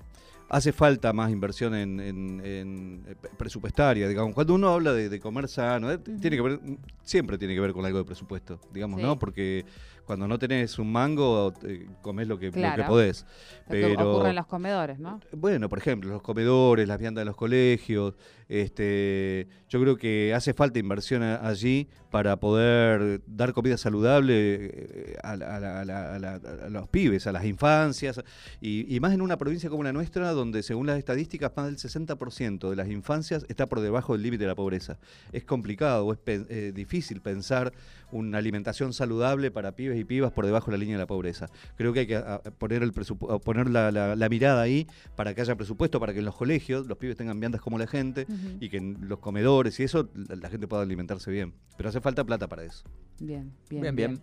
hace 0.53 0.73
falta 0.73 1.13
más 1.13 1.31
inversión 1.33 1.75
en, 1.75 1.99
en- 1.99 2.41
en, 2.45 3.03
eh, 3.09 3.15
presupuestaria, 3.39 4.07
digamos. 4.07 4.35
Cuando 4.35 4.55
uno 4.55 4.69
habla 4.69 4.93
de, 4.93 5.09
de 5.09 5.19
comer 5.19 5.49
sano, 5.49 5.91
eh, 5.91 5.99
tiene 5.99 6.37
que 6.37 6.43
ver, 6.43 6.61
siempre 7.03 7.39
tiene 7.39 7.55
que 7.55 7.61
ver 7.61 7.73
con 7.73 7.85
algo 7.87 7.99
de 7.99 8.05
presupuesto, 8.05 8.61
digamos, 8.73 9.01
Sí. 9.01 9.07
¿no? 9.07 9.19
Porque 9.19 9.65
cuando 10.07 10.27
no 10.29 10.39
tenés 10.39 10.79
un 10.79 10.91
mango, 10.93 11.53
eh, 11.65 11.87
comés 12.03 12.27
lo 12.29 12.39
que, 12.39 12.47
lo 12.47 12.53
que 12.53 12.59
Claro. 12.59 12.87
podés. 12.87 13.25
Pero- 13.69 14.13
ocurre 14.15 14.31
en 14.31 14.37
los 14.37 14.47
comedores, 14.47 14.99
¿no? 14.99 15.21
Bueno, 15.33 15.69
por 15.69 15.79
ejemplo, 15.79 16.11
los 16.11 16.23
comedores, 16.23 16.87
las 16.89 16.99
viandas 17.01 17.23
de 17.23 17.27
los 17.27 17.37
colegios, 17.37 18.15
este, 18.49 19.47
yo 19.69 19.81
creo 19.81 19.97
que 19.97 20.35
hace 20.35 20.53
falta 20.55 20.79
inversión 20.79 21.23
a- 21.23 21.47
allí 21.47 21.89
para 22.11 22.39
poder 22.39 23.23
dar 23.27 23.53
comida 23.55 23.79
saludable 23.79 24.33
eh, 24.35 25.17
a, 25.23 26.69
los 26.69 26.89
pibes, 26.89 27.27
a 27.27 27.33
las 27.33 27.45
infancias, 27.45 28.21
y, 28.61 28.95
y 28.95 29.01
más 29.01 29.13
en 29.15 29.23
una 29.23 29.39
provincia 29.39 29.71
como 29.71 29.83
la 29.83 29.93
nuestra, 29.93 30.33
donde 30.33 30.63
según 30.63 30.87
las 30.87 30.99
estadísticas 30.99 31.53
más 31.57 31.67
del 31.67 31.77
60% 31.79 32.69
de 32.71 32.77
las 32.77 32.89
infancias 32.89 33.47
está 33.49 33.67
por 33.69 33.81
debajo 33.81 34.13
del 34.13 34.23
límite 34.23 34.45
de 34.45 34.49
la 34.49 34.55
pobreza. 34.55 34.99
Es 35.33 35.45
complicado 35.45 36.07
o 36.07 36.13
es 36.13 36.19
pe- 36.19 36.45
eh, 36.49 36.73
difícil 36.75 37.21
pensar 37.23 37.73
una 38.11 38.39
alimentación 38.39 38.93
saludable 38.93 39.51
para 39.51 39.73
pibes 39.73 39.92
y 39.99 40.05
pibas 40.05 40.33
por 40.33 40.47
debajo 40.47 40.71
de 40.71 40.77
la 40.77 40.81
línea 40.81 40.97
de 40.97 41.03
la 41.03 41.07
pobreza. 41.07 41.49
Creo 41.77 41.93
que 41.93 42.01
hay 42.01 42.07
que 42.07 42.17
a- 42.17 42.35
a 42.37 42.39
poner, 42.51 42.83
el 42.83 42.93
poner 42.93 43.69
la, 43.71 43.91
la- 43.91 44.17
la 44.17 44.29
mirada 44.29 44.63
ahí 44.63 44.87
para 45.17 45.35
que 45.35 45.41
haya 45.41 45.57
presupuesto, 45.57 45.99
para 46.01 46.13
que 46.13 46.19
en 46.21 46.25
los 46.25 46.37
colegios 46.37 46.87
los 46.87 46.99
pibes 46.99 47.17
tengan 47.17 47.39
viandas 47.41 47.61
como 47.61 47.79
la 47.79 47.87
gente 47.87 48.27
y 48.61 48.69
que 48.69 48.77
en 48.79 48.97
los 49.09 49.19
comedores 49.19 49.79
y 49.81 49.85
eso 49.85 50.09
la, 50.15 50.37
la 50.37 50.49
gente 50.51 50.67
pueda 50.69 50.83
alimentarse 50.83 51.31
bien. 51.31 51.55
Pero 51.77 51.89
hace 51.89 52.01
falta 52.01 52.25
plata 52.25 52.49
para 52.49 52.65
eso. 52.65 52.85
Bien, 53.21 53.53
bien, 53.71 53.83
Bien, 53.83 53.97
bien. 53.97 54.11
bien. 54.15 54.23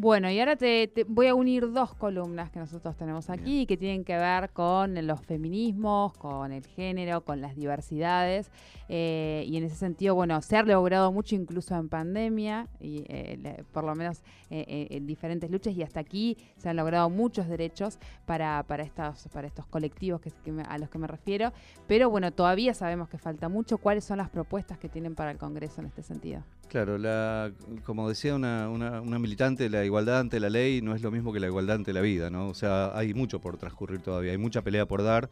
Bueno, 0.00 0.30
y 0.30 0.38
ahora 0.38 0.54
te, 0.54 0.86
te 0.86 1.02
voy 1.02 1.26
a 1.26 1.34
unir 1.34 1.72
dos 1.72 1.92
columnas 1.92 2.52
que 2.52 2.60
nosotros 2.60 2.94
tenemos 2.96 3.28
aquí 3.30 3.66
que 3.66 3.76
tienen 3.76 4.04
que 4.04 4.16
ver 4.16 4.50
con 4.50 4.94
los 5.04 5.20
feminismos, 5.22 6.12
con 6.18 6.52
el 6.52 6.64
género, 6.64 7.22
con 7.24 7.40
las 7.40 7.56
diversidades. 7.56 8.48
eh, 8.88 9.42
y 9.48 9.56
en 9.56 9.64
ese 9.64 9.74
sentido, 9.74 10.14
bueno, 10.14 10.40
se 10.40 10.56
ha 10.56 10.62
logrado 10.62 11.10
mucho 11.10 11.34
incluso 11.34 11.74
en 11.74 11.88
pandemia, 11.88 12.68
y 12.80 13.04
eh, 13.08 13.38
le- 13.42 13.64
por 13.72 13.82
lo 13.82 13.94
menos 13.96 14.22
eh, 14.50 14.64
eh, 14.68 14.86
en 14.92 15.04
diferentes 15.04 15.50
luchas, 15.50 15.74
y 15.74 15.82
hasta 15.82 15.98
aquí 15.98 16.36
se 16.58 16.68
han 16.68 16.76
logrado 16.76 17.10
muchos 17.10 17.48
derechos 17.48 17.98
para, 18.24 18.62
para, 18.68 18.84
estos, 18.84 19.26
para 19.32 19.48
estos 19.48 19.66
colectivos 19.66 20.20
que, 20.20 20.30
que 20.30 20.52
me- 20.52 20.62
a 20.62 20.78
los 20.78 20.88
que 20.90 20.98
me 20.98 21.08
refiero. 21.08 21.52
Pero 21.88 22.08
bueno, 22.08 22.30
todavía 22.32 22.72
sabemos 22.72 23.08
que 23.08 23.18
falta 23.18 23.48
mucho. 23.48 23.78
¿Cuáles 23.78 24.04
son 24.04 24.18
las 24.18 24.30
propuestas 24.30 24.78
que 24.78 24.88
tienen 24.88 25.16
para 25.16 25.32
el 25.32 25.38
Congreso 25.38 25.80
en 25.80 25.88
este 25.88 26.02
sentido? 26.04 26.44
Claro, 26.68 26.98
la, 26.98 27.50
como 27.82 28.10
decía 28.10 28.34
una, 28.34 28.68
una- 28.68 29.00
una 29.00 29.18
militante, 29.18 29.70
la 29.70 29.86
igualdad 29.86 30.18
ante 30.20 30.38
la 30.38 30.50
ley 30.50 30.82
no 30.82 30.94
es 30.94 31.00
lo 31.00 31.10
mismo 31.10 31.32
que 31.32 31.40
la 31.40 31.46
igualdad 31.46 31.76
ante 31.76 31.94
la 31.94 32.02
vida, 32.02 32.28
¿no? 32.28 32.48
O 32.48 32.54
sea, 32.54 32.94
hay 32.96 33.14
mucho 33.14 33.40
por 33.40 33.56
transcurrir 33.56 34.02
todavía, 34.02 34.32
hay 34.32 34.38
mucha 34.38 34.60
pelea 34.62 34.84
por 34.84 35.02
dar. 35.02 35.30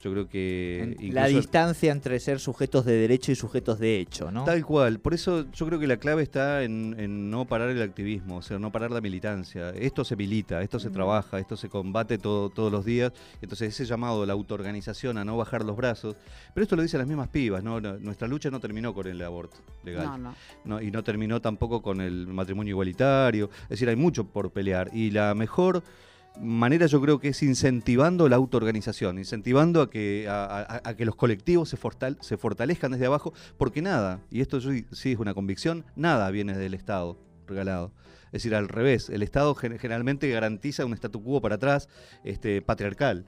Yo 0.00 0.12
creo 0.12 0.28
que 0.28 0.96
la 1.12 1.26
distancia 1.26 1.90
entre 1.90 2.20
ser 2.20 2.38
sujetos 2.38 2.84
de 2.84 2.92
derecho 2.92 3.32
y 3.32 3.34
sujetos 3.34 3.80
de 3.80 3.98
hecho, 3.98 4.30
¿no? 4.30 4.44
Tal 4.44 4.64
cual, 4.64 5.00
por 5.00 5.12
eso 5.12 5.46
yo 5.52 5.66
creo 5.66 5.80
que 5.80 5.88
la 5.88 5.96
clave 5.96 6.22
está 6.22 6.62
en, 6.62 6.94
en 6.98 7.30
no 7.30 7.46
parar 7.46 7.70
el 7.70 7.82
activismo, 7.82 8.36
o 8.36 8.42
sea, 8.42 8.60
no 8.60 8.70
parar 8.70 8.92
la 8.92 9.00
militancia. 9.00 9.70
Esto 9.70 10.04
se 10.04 10.14
milita, 10.14 10.62
esto 10.62 10.78
se 10.78 10.90
trabaja, 10.90 11.40
esto 11.40 11.56
se 11.56 11.68
combate 11.68 12.16
todo, 12.16 12.48
todos 12.48 12.70
los 12.70 12.84
días. 12.84 13.12
Entonces 13.42 13.74
ese 13.74 13.84
llamado 13.86 14.22
a 14.22 14.26
la 14.26 14.34
autoorganización, 14.34 15.18
a 15.18 15.24
no 15.24 15.36
bajar 15.36 15.64
los 15.64 15.76
brazos. 15.76 16.14
Pero 16.54 16.62
esto 16.62 16.76
lo 16.76 16.82
dicen 16.82 16.98
las 16.98 17.08
mismas 17.08 17.28
pibas, 17.28 17.64
¿no? 17.64 17.80
No- 17.80 17.98
Nuestra 17.98 18.28
lucha 18.28 18.50
no 18.50 18.60
terminó 18.60 18.94
con 18.94 19.08
el 19.08 19.20
aborto 19.22 19.56
legal. 19.82 20.04
No, 20.06 20.18
no. 20.18 20.34
¿no? 20.64 20.80
y 20.80 20.92
no 20.92 21.02
terminó 21.02 21.40
tampoco 21.40 21.82
con 21.82 22.00
el 22.00 22.28
matrimonio 22.28 22.70
igualitario. 22.70 23.50
Es 23.64 23.70
decir, 23.70 23.88
hay 23.88 23.96
mucho 23.96 24.24
por 24.24 24.52
pelear. 24.52 24.90
Y 24.94 25.10
la 25.10 25.34
mejor 25.34 25.82
manera 26.40 26.86
yo 26.86 27.00
creo 27.00 27.18
que 27.18 27.28
es 27.28 27.42
incentivando 27.42 28.28
la 28.28 28.36
autoorganización, 28.36 29.18
incentivando 29.18 29.82
a 29.82 29.90
que, 29.90 30.26
a, 30.28 30.94
que 30.96 31.04
los 31.04 31.16
colectivos 31.16 31.68
se, 31.68 31.76
fortal- 31.76 32.16
se 32.20 32.36
fortalezcan 32.36 32.92
desde 32.92 33.06
abajo, 33.06 33.32
porque 33.56 33.82
nada, 33.82 34.20
y 34.30 34.40
esto 34.40 34.58
yo- 34.58 34.70
sí 34.92 35.12
es 35.12 35.18
una 35.18 35.34
convicción, 35.34 35.84
nada 35.96 36.30
viene 36.30 36.56
del 36.56 36.74
Estado 36.74 37.18
regalado. 37.46 37.92
Es 38.26 38.32
decir, 38.42 38.54
al 38.54 38.68
revés, 38.68 39.08
el 39.08 39.22
Estado 39.22 39.54
gen- 39.54 39.78
generalmente 39.78 40.28
garantiza 40.30 40.84
un 40.84 40.92
statu 40.92 41.22
quo 41.22 41.40
para 41.40 41.54
atrás, 41.54 41.88
este, 42.24 42.60
patriarcal. 42.62 43.24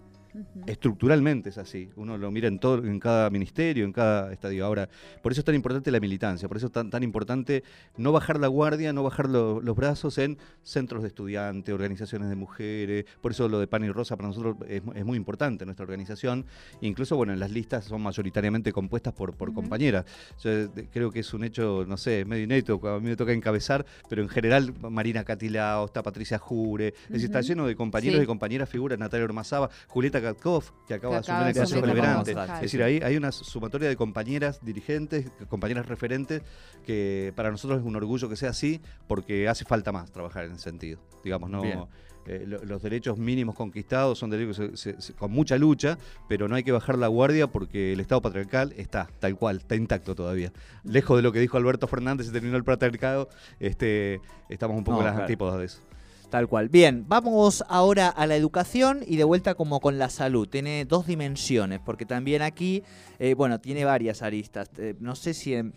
Estructuralmente 0.67 1.49
es 1.51 1.59
así. 1.59 1.91
Uno 1.97 2.17
lo 2.19 2.31
mira 2.31 2.49
en 2.49 2.59
todo, 2.59 2.85
en 2.85 3.01
cada 3.01 3.31
ministerio, 3.31 3.85
en 3.85 3.93
cada 3.93 4.33
estadio. 4.33 4.65
Ahora, 4.65 4.89
por 5.23 5.33
eso 5.33 5.41
es 5.41 5.45
tan 5.45 5.55
importante 5.55 5.91
la 5.91 6.01
militancia, 6.01 6.49
por 6.49 6.57
eso 6.57 6.67
es 6.67 6.73
tan, 6.73 6.91
tan 6.91 7.03
importante 7.03 7.65
no 7.97 8.13
bajar 8.13 8.39
la 8.39 8.47
guardia, 8.49 8.93
no 8.93 9.03
bajar 9.03 9.29
lo- 9.29 9.61
los 9.61 9.77
brazos 9.77 10.19
en 10.19 10.39
centros 10.63 11.03
de 11.03 11.09
estudiantes, 11.09 11.75
organizaciones 11.75 12.29
de 12.29 12.37
mujeres. 12.37 13.05
Por 13.21 13.33
eso 13.33 13.49
lo 13.49 13.59
de 13.61 13.67
Pan 13.67 13.85
y 13.85 13.91
Rosa 13.91 14.17
para 14.17 14.29
nosotros 14.29 14.57
es, 14.69 14.85
mu- 14.85 14.93
es 14.93 15.05
muy 15.05 15.17
importante, 15.17 15.65
nuestra 15.65 15.85
organización. 15.85 16.45
Incluso, 16.81 17.17
bueno, 17.17 17.33
en 17.33 17.41
las 17.41 17.51
listas 17.51 17.85
son 17.87 18.03
mayoritariamente 18.03 18.73
compuestas 18.73 19.13
por, 19.13 19.35
compañeras. 19.37 20.05
Yo 20.43 20.51
creo 20.93 21.11
que 21.11 21.21
es 21.21 21.35
un 21.35 21.45
hecho, 21.45 21.85
no 21.89 21.97
sé, 21.97 22.25
medio 22.25 22.45
inédito, 22.45 22.81
a 22.89 23.01
mí 23.01 23.09
me 23.09 23.17
toca 23.17 23.33
encabezar, 23.33 23.85
pero 24.09 24.23
en 24.23 24.29
general 24.29 24.73
Marina 24.91 25.25
Catilao, 25.25 25.87
está 25.87 26.03
Patricia 26.03 26.39
Jure, 26.39 26.89
es 26.89 27.09
decir, 27.09 27.27
está 27.27 27.41
lleno 27.41 27.67
de 27.67 27.75
compañeros 27.77 28.19
Sí. 28.19 28.25
y 28.25 28.27
compañeras, 28.27 28.69
figuras, 28.69 28.99
Natalia 28.99 29.25
Ormazaba, 29.25 29.71
Julieta 29.89 30.20
Katkov, 30.23 30.65
que 30.87 30.95
acaba 30.95 31.17
de 31.21 31.23
Que 31.23 31.31
asumir 31.33 31.49
el 31.49 31.55
de 31.55 31.61
Consejo 31.61 31.79
asumir 31.79 31.85
el 31.85 31.97
Deliberante. 32.25 32.55
Es 32.57 32.61
decir, 32.63 32.83
ahí 32.83 33.01
hay 33.03 33.17
una 33.17 33.33
sumatoria 33.33 33.89
de 33.89 33.97
compañeras 33.97 34.61
dirigentes, 34.63 35.31
compañeras 35.49 35.87
referentes, 35.87 36.43
que 36.87 37.33
para 37.37 37.51
nosotros 37.51 37.81
es 37.81 37.87
un 37.87 37.97
orgullo 37.97 38.29
que 38.29 38.37
sea 38.37 38.51
así, 38.51 38.81
porque 39.07 39.49
hace 39.49 39.65
falta 39.65 39.93
más 39.93 40.11
trabajar 40.11 40.45
en 40.45 40.53
ese 40.53 40.63
sentido. 40.63 41.01
Digamos, 41.25 41.51
no. 41.51 41.63
Bien. 41.63 41.85
eh, 42.27 42.45
lo- 42.47 42.63
los 42.65 42.83
derechos 42.83 43.17
mínimos 43.17 43.55
conquistados 43.57 44.19
son 44.19 44.29
derechos 44.29 44.59
que 44.59 44.77
se- 44.77 44.93
se- 44.95 45.01
se- 45.01 45.15
con 45.15 45.33
mucha 45.33 45.57
lucha, 45.57 45.97
pero 46.29 46.49
no 46.49 46.55
hay 46.55 46.63
que 46.63 46.71
bajar 46.71 46.99
la 46.99 47.09
guardia 47.09 47.47
porque 47.47 47.95
el 47.95 47.99
Estado 48.01 48.21
patriarcal 48.21 48.75
está 48.77 49.09
tal 49.21 49.37
cual, 49.37 49.57
está 49.57 49.75
intacto 49.75 50.15
todavía. 50.15 50.53
Lejos 50.85 51.17
de 51.17 51.23
lo 51.23 51.33
que 51.33 51.41
dijo 51.41 51.57
Alberto 51.57 51.87
Fernández, 51.89 52.27
se 52.27 52.33
terminó 52.33 52.59
el 52.59 52.63
patriarcado, 52.63 53.31
este, 53.59 54.21
estamos 54.51 54.77
un 54.77 54.85
poco 54.85 54.97
No, 54.97 55.01
en 55.01 55.07
las 55.07 55.13
claro. 55.15 55.25
antípodas 55.25 55.59
de 55.59 55.65
eso. 55.65 55.81
Tal 56.31 56.47
cual. 56.49 56.69
Bien, 56.69 57.05
vamos 57.09 57.65
ahora 57.69 58.09
a 58.09 58.27
la 58.27 58.37
educación 58.37 59.01
y 59.07 59.17
de 59.17 59.25
vuelta 59.25 59.55
como 59.55 59.81
con 59.81 59.99
la 59.99 60.09
salud. 60.11 60.49
Tiene 60.49 60.85
dos 60.85 61.07
dimensiones, 61.07 61.81
porque 61.85 62.07
también 62.07 62.41
aquí, 62.43 62.85
eh, 63.19 63.35
bueno, 63.35 63.61
tiene 63.61 63.85
varias 63.85 64.23
aristas. 64.23 64.71
Eh, 64.79 64.95
no 65.01 65.17
sé 65.17 65.35
si 65.35 65.55
en- 65.55 65.75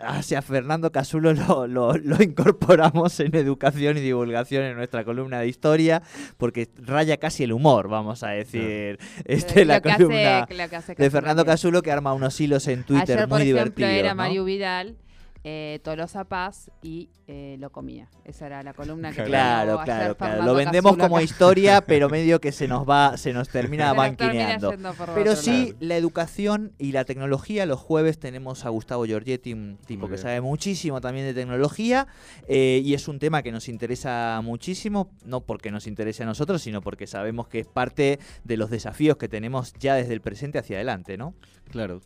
hacia 0.00 0.42
Fernando 0.42 0.92
Casulo 0.92 1.32
lo, 1.64 1.66
lo- 1.66 1.94
lo 1.96 2.22
incorporamos 2.22 3.18
en 3.20 3.34
educación 3.34 3.96
y 3.96 4.00
divulgación 4.00 4.64
en 4.64 4.76
nuestra 4.76 5.02
columna 5.04 5.40
de 5.40 5.48
historia, 5.48 6.02
porque 6.36 6.68
raya 6.76 7.16
casi 7.16 7.44
el 7.44 7.52
humor, 7.54 7.88
vamos 7.88 8.22
a 8.22 8.28
decir. 8.28 8.98
Este, 9.24 9.62
Eh, 9.62 9.64
la 9.64 9.76
lo 9.76 9.80
que 9.82 9.94
columna 9.94 10.40
hace- 10.74 10.94
de 10.94 11.10
Fernando. 11.10 11.46
Casulo 11.46 11.80
que 11.80 11.90
arma 11.90 12.12
unos 12.12 12.38
hilos 12.38 12.68
en 12.68 12.84
Twitter 12.84 13.16
Ayer, 13.16 13.28
por 13.28 13.38
muy 13.38 13.48
ejemplo, 13.48 13.62
divertidos. 13.86 13.90
era 13.92 14.10
¿no? 14.10 14.16
Mario 14.16 14.44
Vidal, 14.44 14.96
eh, 15.42 15.80
Tolosa 15.82 16.24
Paz 16.24 16.70
y 16.82 17.08
eh, 17.26 17.56
lo 17.58 17.70
comía. 17.70 18.08
Esa 18.24 18.46
era 18.46 18.62
la 18.62 18.74
columna 18.74 19.10
que 19.10 19.24
Claro, 19.24 19.76
claro, 19.76 19.80
ayer 19.80 19.84
claro. 19.84 20.14
Fernando 20.16 20.44
Lo 20.44 20.54
vendemos 20.54 20.96
como 20.96 21.16
acá. 21.16 21.24
historia, 21.24 21.80
pero 21.86 22.10
medio 22.10 22.40
que 22.40 22.52
se 22.52 22.68
nos 22.68 22.88
va, 22.88 23.16
se 23.16 23.32
nos 23.32 23.48
termina 23.48 23.90
Se 23.90 23.96
nos 23.96 24.16
termina 24.16 24.36
banquineando. 24.72 25.14
Pero 25.14 25.36
sí, 25.36 25.68
lado. 25.68 25.76
la 25.80 25.96
educación 25.96 26.72
y 26.78 26.92
la 26.92 27.04
tecnología, 27.04 27.64
los 27.64 27.80
jueves 27.80 28.18
tenemos 28.18 28.66
a 28.66 28.68
Gustavo 28.68 29.06
Giorgetti, 29.06 29.54
un 29.54 29.78
tipo 29.86 30.00
Muy 30.02 30.08
que 30.08 30.14
bien. 30.16 30.22
sabe 30.22 30.40
muchísimo 30.42 31.00
también 31.00 31.26
de 31.26 31.34
tecnología, 31.34 32.06
eh, 32.46 32.82
y 32.84 32.92
es 32.94 33.08
un 33.08 33.18
tema 33.18 33.42
que 33.42 33.52
nos 33.52 33.68
interesa 33.68 34.40
muchísimo, 34.44 35.10
no 35.24 35.40
porque 35.40 35.70
nos 35.70 35.86
interese 35.86 36.22
a 36.22 36.26
nosotros, 36.26 36.60
sino 36.60 36.82
porque 36.82 37.06
sabemos 37.06 37.48
que 37.48 37.60
es 37.60 37.66
parte 37.66 38.18
de 38.44 38.56
los 38.56 38.70
desafíos 38.70 39.16
que 39.16 39.28
tenemos 39.28 39.72
ya 39.78 39.94
desde 39.94 40.12
el 40.12 40.20
presente 40.20 40.58
hacia 40.58 40.76
adelante, 40.76 41.16
¿no? 41.16 41.34
Claro. 41.70 42.00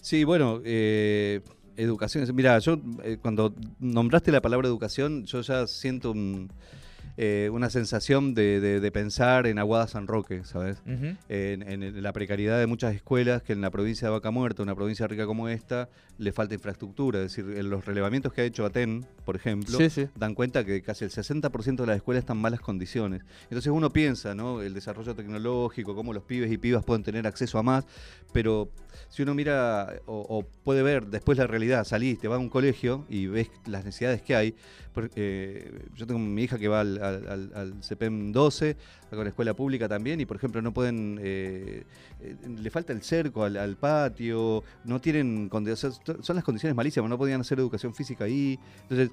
Sí, 0.00 0.24
bueno, 0.24 0.60
eh, 0.64 1.40
educación. 1.82 2.28
Mira, 2.34 2.58
yo 2.58 2.78
eh, 3.04 3.16
cuando 3.20 3.54
nombraste 3.80 4.30
la 4.32 4.40
palabra 4.42 4.68
educación, 4.68 5.24
yo 5.24 5.40
ya 5.40 5.66
siento 5.66 6.10
un, 6.10 6.50
eh, 7.16 7.50
una 7.52 7.68
sensación 7.70 8.34
de, 8.34 8.60
de- 8.60 8.78
de 8.80 8.92
pensar 8.92 9.46
en 9.46 9.58
Aguada 9.58 9.88
San 9.88 10.06
Roque, 10.06 10.44
¿sabes? 10.44 10.82
En, 10.86 11.62
en 11.82 12.02
la 12.02 12.12
precariedad 12.12 12.58
de 12.60 12.66
muchas 12.68 12.94
escuelas 12.94 13.42
que 13.42 13.52
en 13.54 13.60
la 13.60 13.70
provincia 13.70 14.06
de 14.08 14.12
Vaca 14.12 14.30
Muerta, 14.30 14.62
una 14.62 14.74
provincia 14.76 15.06
rica 15.08 15.26
como 15.26 15.48
esta, 15.48 15.88
le 16.18 16.30
falta 16.32 16.54
infraestructura. 16.54 17.22
Es 17.22 17.34
decir, 17.34 17.56
en 17.58 17.70
los 17.70 17.84
relevamientos 17.86 18.32
que 18.32 18.42
ha 18.42 18.44
hecho 18.44 18.64
Aten, 18.64 19.04
por 19.24 19.34
ejemplo, 19.36 19.78
Sí, 19.78 19.90
sí. 19.90 20.06
dan 20.16 20.34
cuenta 20.34 20.64
que 20.64 20.80
casi 20.82 21.04
el 21.04 21.10
60% 21.10 21.76
de 21.76 21.86
las 21.86 21.96
escuelas 21.96 22.22
están 22.22 22.36
en 22.38 22.42
malas 22.42 22.60
condiciones. 22.60 23.22
Entonces 23.44 23.72
uno 23.72 23.90
piensa, 23.92 24.34
¿no? 24.36 24.62
El 24.62 24.74
desarrollo 24.74 25.14
tecnológico, 25.14 25.94
cómo 25.96 26.12
los 26.12 26.22
pibes 26.24 26.52
y 26.52 26.58
pibas 26.58 26.84
pueden 26.84 27.02
tener 27.02 27.26
acceso 27.26 27.58
a 27.58 27.62
más, 27.64 27.84
pero 28.32 28.68
si 29.08 29.22
uno 29.22 29.34
mira 29.34 30.00
o, 30.06 30.44
puede 30.64 30.82
ver 30.82 31.06
después 31.06 31.38
la 31.38 31.46
realidad, 31.46 31.84
salís, 31.84 32.18
te 32.18 32.28
vas 32.28 32.36
a 32.36 32.40
un 32.40 32.48
colegio 32.50 33.06
y 33.08 33.26
ves 33.26 33.50
las 33.66 33.84
necesidades 33.84 34.22
que 34.22 34.36
hay. 34.36 34.54
por- 34.92 35.10
eh, 35.16 35.86
yo 35.94 36.06
tengo 36.06 36.18
mi 36.20 36.42
hija 36.42 36.58
que 36.58 36.68
va 36.68 36.80
al, 36.80 37.02
al, 37.02 37.52
al 37.54 37.74
CPEM 37.80 38.32
12, 38.32 38.76
con 39.10 39.20
la 39.24 39.28
escuela 39.30 39.54
pública 39.54 39.88
también, 39.88 40.20
y 40.20 40.26
por 40.26 40.36
ejemplo 40.36 40.60
no 40.60 40.72
pueden, 40.74 41.18
eh, 41.22 41.84
eh, 42.20 42.36
le 42.60 42.70
falta 42.70 42.92
el 42.92 43.02
cerco 43.02 43.44
al, 43.44 43.76
patio, 43.76 44.62
no 44.84 45.00
tienen, 45.00 45.48
o 45.52 45.76
sea, 45.76 45.90
son 46.20 46.36
las 46.36 46.44
condiciones 46.44 46.74
malísimas, 46.76 47.08
no 47.08 47.16
podían 47.16 47.40
hacer 47.40 47.58
educación 47.58 47.94
física 47.94 48.24
ahí. 48.24 48.58
Entonces, 48.82 49.10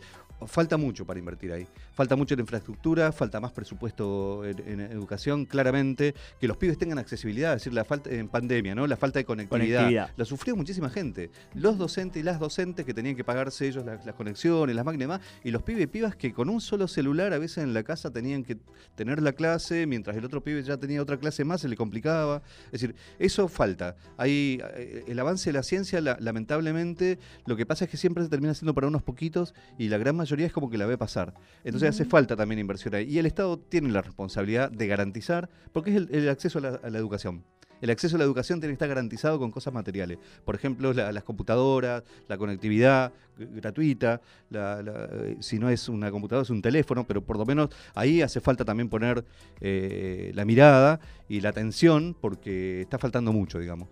falta 0.48 0.76
mucho 0.78 1.06
para 1.06 1.20
invertir 1.20 1.52
ahí. 1.54 1.66
Falta 1.94 2.16
mucho 2.16 2.34
en 2.34 2.42
infraestructura, 2.42 3.12
falta 3.12 3.40
más 3.40 3.52
presupuesto 3.54 4.44
en, 4.44 4.60
en 4.68 4.80
educación, 4.92 5.46
claramente, 5.46 6.14
que 6.40 6.48
los 6.48 6.58
pibes 6.58 6.78
tengan 6.78 6.98
accesibilidad, 6.98 7.54
es 7.54 7.62
decir, 7.62 7.74
la 7.74 7.86
falta 7.86 8.10
en 8.10 8.28
pandemia, 8.28 8.76
¿no? 8.76 8.86
La 8.88 8.98
falta 8.98 9.20
de 9.20 9.26
conectividad. 9.26 9.75
Conectividad. 9.82 10.10
La 10.18 10.26
sufrió 10.26 10.56
muchísima 10.56 10.90
gente. 10.90 11.30
Los 11.54 11.78
docentes 11.78 12.20
y 12.22 12.24
las 12.24 12.40
docentes 12.40 12.86
que 12.86 12.94
tenían 12.94 13.16
que 13.16 13.24
pagarse 13.24 13.68
ellos 13.68 13.86
las, 13.86 14.06
las 14.06 14.16
conexiones, 14.16 14.76
las 14.76 14.86
máquinas 14.86 15.02
y 15.02 15.04
demás, 15.10 15.22
y 15.44 15.52
los 15.52 15.64
pibes 15.64 15.84
y 15.84 15.88
pibas 15.88 16.16
que 16.16 16.34
con 16.34 16.50
un 16.50 16.62
solo 16.62 16.88
celular 16.88 17.34
a 17.34 17.38
veces 17.38 17.60
en 17.64 17.74
la 17.74 17.84
casa 17.84 18.12
tenían 18.12 18.44
que 18.44 18.58
tener 18.96 19.22
la 19.22 19.34
clase, 19.34 19.86
mientras 19.88 20.16
el 20.18 20.26
otro 20.26 20.44
pibe 20.44 20.62
ya 20.64 20.78
tenía 20.78 21.02
otra 21.02 21.18
clase 21.18 21.44
más, 21.44 21.62
se 21.62 21.68
le 21.70 21.76
complicaba. 21.76 22.42
Es 22.68 22.82
decir, 22.82 22.96
eso 23.20 23.48
falta. 23.48 23.96
Hay, 24.18 24.60
eh, 24.76 25.04
el 25.08 25.20
avance 25.20 25.50
de 25.50 25.54
la 25.54 25.64
ciencia, 25.64 26.02
la- 26.02 26.18
lamentablemente, 26.20 27.20
lo 27.46 27.56
que 27.56 27.66
pasa 27.66 27.86
es 27.86 27.92
que 27.92 27.98
siempre 27.98 28.24
se 28.24 28.30
termina 28.30 28.52
haciendo 28.52 28.74
para 28.74 28.88
unos 28.88 29.04
poquitos 29.04 29.54
y 29.78 29.90
la 29.90 29.98
gran 29.98 30.16
mayoría 30.16 30.46
es 30.48 30.54
como 30.54 30.70
que 30.70 30.78
la 30.78 30.86
ve 30.86 30.98
pasar. 30.98 31.34
Entonces 31.64 31.90
hace 31.90 32.06
falta 32.06 32.36
también 32.36 32.60
inversión 32.60 32.96
ahí. 32.96 33.06
Y 33.10 33.20
el 33.20 33.26
Estado 33.26 33.58
tiene 33.60 33.90
la 33.90 34.02
responsabilidad 34.02 34.72
de 34.72 34.88
garantizar, 34.88 35.50
porque 35.74 35.92
es 35.92 35.98
el, 35.98 36.10
el 36.12 36.30
acceso 36.30 36.60
a 36.60 36.62
la, 36.62 36.70
a 36.84 36.90
la 36.90 36.98
educación. 36.98 37.44
El 37.82 37.90
acceso 37.90 38.16
a 38.16 38.20
la 38.20 38.26
educación 38.26 38.60
tiene 38.60 38.72
que 38.72 38.76
estar 38.76 38.88
garantizado 38.90 39.38
con 39.38 39.52
cosas 39.52 39.74
materiales. 39.74 40.18
Por 40.44 40.56
ejemplo, 40.56 40.94
la- 40.94 41.12
las 41.12 41.24
computadoras, 41.24 42.04
la 42.28 42.38
conectividad 42.38 43.12
gratuita, 43.38 44.22
la- 44.50 44.82
la- 44.82 45.10
eh, 45.12 45.38
si 45.42 45.60
no 45.60 45.70
es 45.70 45.90
una 45.90 46.10
computadora, 46.10 46.44
es 46.44 46.50
un 46.50 46.62
teléfono, 46.62 47.04
pero 47.06 47.22
por 47.22 47.38
lo 47.38 47.46
menos 47.46 47.70
ahí 47.94 48.22
hace 48.22 48.40
falta 48.40 48.64
también 48.64 48.88
poner 48.90 49.24
eh, 49.62 50.32
la 50.34 50.46
mirada 50.46 51.00
y 51.28 51.42
la 51.42 51.50
atención, 51.50 52.16
porque 52.20 52.82
está 52.82 52.98
faltando 52.98 53.34
mucho, 53.34 53.60
digamos. 53.60 53.90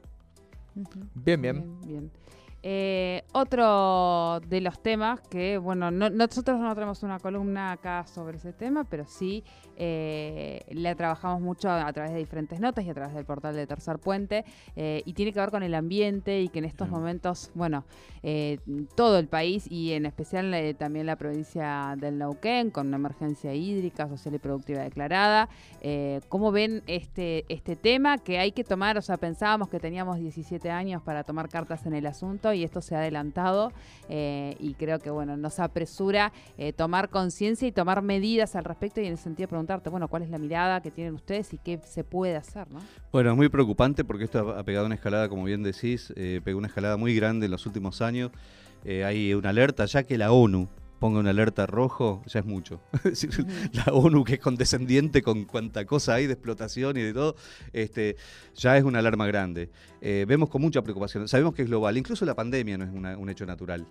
Ujú. 0.76 1.00
Bien, 1.14 1.42
bien. 1.42 1.64
bien. 1.86 2.12
Eh, 2.66 3.24
otro 3.34 4.40
de 4.48 4.62
los 4.62 4.82
temas 4.82 5.20
que, 5.20 5.58
bueno, 5.58 5.92
no- 5.92 6.10
nosotros 6.10 6.58
no 6.62 6.74
tenemos 6.74 7.04
una 7.04 7.20
columna 7.20 7.74
acá 7.74 8.06
sobre 8.08 8.38
ese 8.38 8.54
tema, 8.54 8.86
pero 8.86 9.06
sí 9.06 9.44
eh, 9.76 10.62
la 10.72 10.96
trabajamos 10.96 11.42
mucho 11.42 11.70
a, 11.70 11.86
a 11.86 11.92
través 11.92 12.14
de 12.14 12.20
diferentes 12.20 12.62
notas 12.62 12.86
y 12.86 12.90
a 12.90 12.94
través 12.94 13.14
del 13.16 13.26
portal 13.26 13.54
de 13.56 13.68
Tercer 13.68 14.00
Puente, 14.00 14.46
eh, 14.78 15.02
y 15.06 15.12
tiene 15.14 15.34
que 15.34 15.42
ver 15.42 15.50
con 15.52 15.62
el 15.62 15.76
ambiente 15.76 16.40
y 16.42 16.48
que 16.48 16.60
en 16.60 16.66
estos 16.66 16.88
momentos, 16.90 17.52
bueno, 17.54 17.84
eh, 18.22 18.60
todo 18.96 19.20
el 19.20 19.28
país 19.28 19.70
y 19.70 19.92
en 19.92 20.06
especial 20.06 20.54
también 20.80 21.06
la 21.06 21.18
provincia 21.18 21.96
del 21.98 22.18
Neuquén, 22.18 22.72
con 22.72 22.88
una 22.88 22.96
emergencia 22.96 23.54
hídrica, 23.54 24.08
social 24.08 24.36
y 24.36 24.40
productiva 24.40 24.82
declarada, 24.84 25.50
¿Cómo 26.30 26.52
ven 26.52 26.82
este, 26.88 27.44
este 27.50 27.76
tema 27.76 28.18
que 28.18 28.40
hay 28.40 28.52
que 28.54 28.64
tomar? 28.64 28.98
O 28.98 29.02
sea, 29.02 29.18
pensábamos 29.18 29.68
que 29.70 29.80
teníamos 29.80 30.18
17 30.18 30.72
años 30.72 31.02
para 31.02 31.24
tomar 31.24 31.50
cartas 31.50 31.86
en 31.86 31.94
el 31.94 32.06
asunto 32.06 32.53
y 32.54 32.64
esto 32.64 32.82
se 32.82 32.96
ha 32.96 33.00
adelantado 33.00 33.72
eh, 34.10 34.56
y 34.60 34.74
creo 34.74 35.00
que, 35.00 35.10
bueno, 35.10 35.38
nos 35.38 35.60
apresura 35.60 36.32
eh, 36.58 36.74
tomar 36.74 37.10
conciencia 37.10 37.68
y 37.68 37.72
tomar 37.72 38.02
medidas 38.02 38.56
al 38.56 38.64
respecto 38.64 39.02
y 39.02 39.06
en 39.06 39.14
el 39.14 39.18
sentido 39.18 39.46
de 39.46 39.50
preguntarte, 39.50 39.90
bueno, 39.90 40.08
¿cuál 40.08 40.24
es 40.24 40.30
la 40.30 40.38
mirada 40.38 40.82
que 40.82 40.92
tienen 40.92 41.14
ustedes 41.14 41.54
y 41.54 41.58
qué 41.58 41.80
se 41.84 42.04
puede 42.04 42.36
hacer, 42.36 42.70
no? 42.72 42.80
Bueno, 43.12 43.32
es 43.32 43.38
muy 43.38 43.50
preocupante 43.50 44.04
porque 44.04 44.26
esto 44.26 44.56
ha 44.58 44.64
pegado 44.64 44.86
una 44.86 44.96
escalada, 44.96 45.30
como 45.30 45.44
bien 45.44 45.64
decís, 45.64 46.14
eh, 46.16 46.42
pegó 46.44 46.58
una 46.58 46.68
escalada 46.68 46.98
muy 46.98 47.16
grande 47.16 47.46
en 47.46 47.52
los 47.52 47.66
últimos 47.66 48.02
años. 48.02 48.32
Hay 48.86 49.34
una 49.34 49.52
alerta, 49.52 49.86
ya 49.86 50.04
que 50.04 50.18
la 50.18 50.34
ONU 50.34 50.68
ponga 51.04 51.20
una 51.20 51.32
alerta 51.32 51.66
rojo, 51.66 52.22
ya 52.28 52.40
es 52.40 52.46
mucho. 52.46 52.80
Es 53.04 53.04
decir, 53.28 53.46
la 53.74 53.92
ONU 53.92 54.24
que 54.24 54.36
es 54.36 54.40
condescendiente 54.40 55.22
con 55.22 55.44
cuánta 55.44 55.84
cosa 55.86 56.14
hay 56.14 56.28
de 56.28 56.34
explotación 56.34 56.96
y 56.96 57.02
de 57.02 57.12
todo, 57.14 57.36
este, 57.74 58.16
ya 58.56 58.78
es 58.78 58.86
una 58.86 59.00
alarma 59.00 59.28
grande. 59.28 59.70
Eh, 60.00 60.24
vemos 60.26 60.48
con 60.50 60.62
mucha 60.62 60.82
preocupación, 60.82 61.28
sabemos 61.28 61.56
que 61.56 61.64
es 61.64 61.68
global, 61.68 61.98
incluso 61.98 62.24
la 62.24 62.36
pandemia 62.36 62.78
no 62.78 62.86
es 62.86 62.92
una- 62.94 63.18
un 63.18 63.30
hecho 63.30 63.46
natural. 63.46 63.86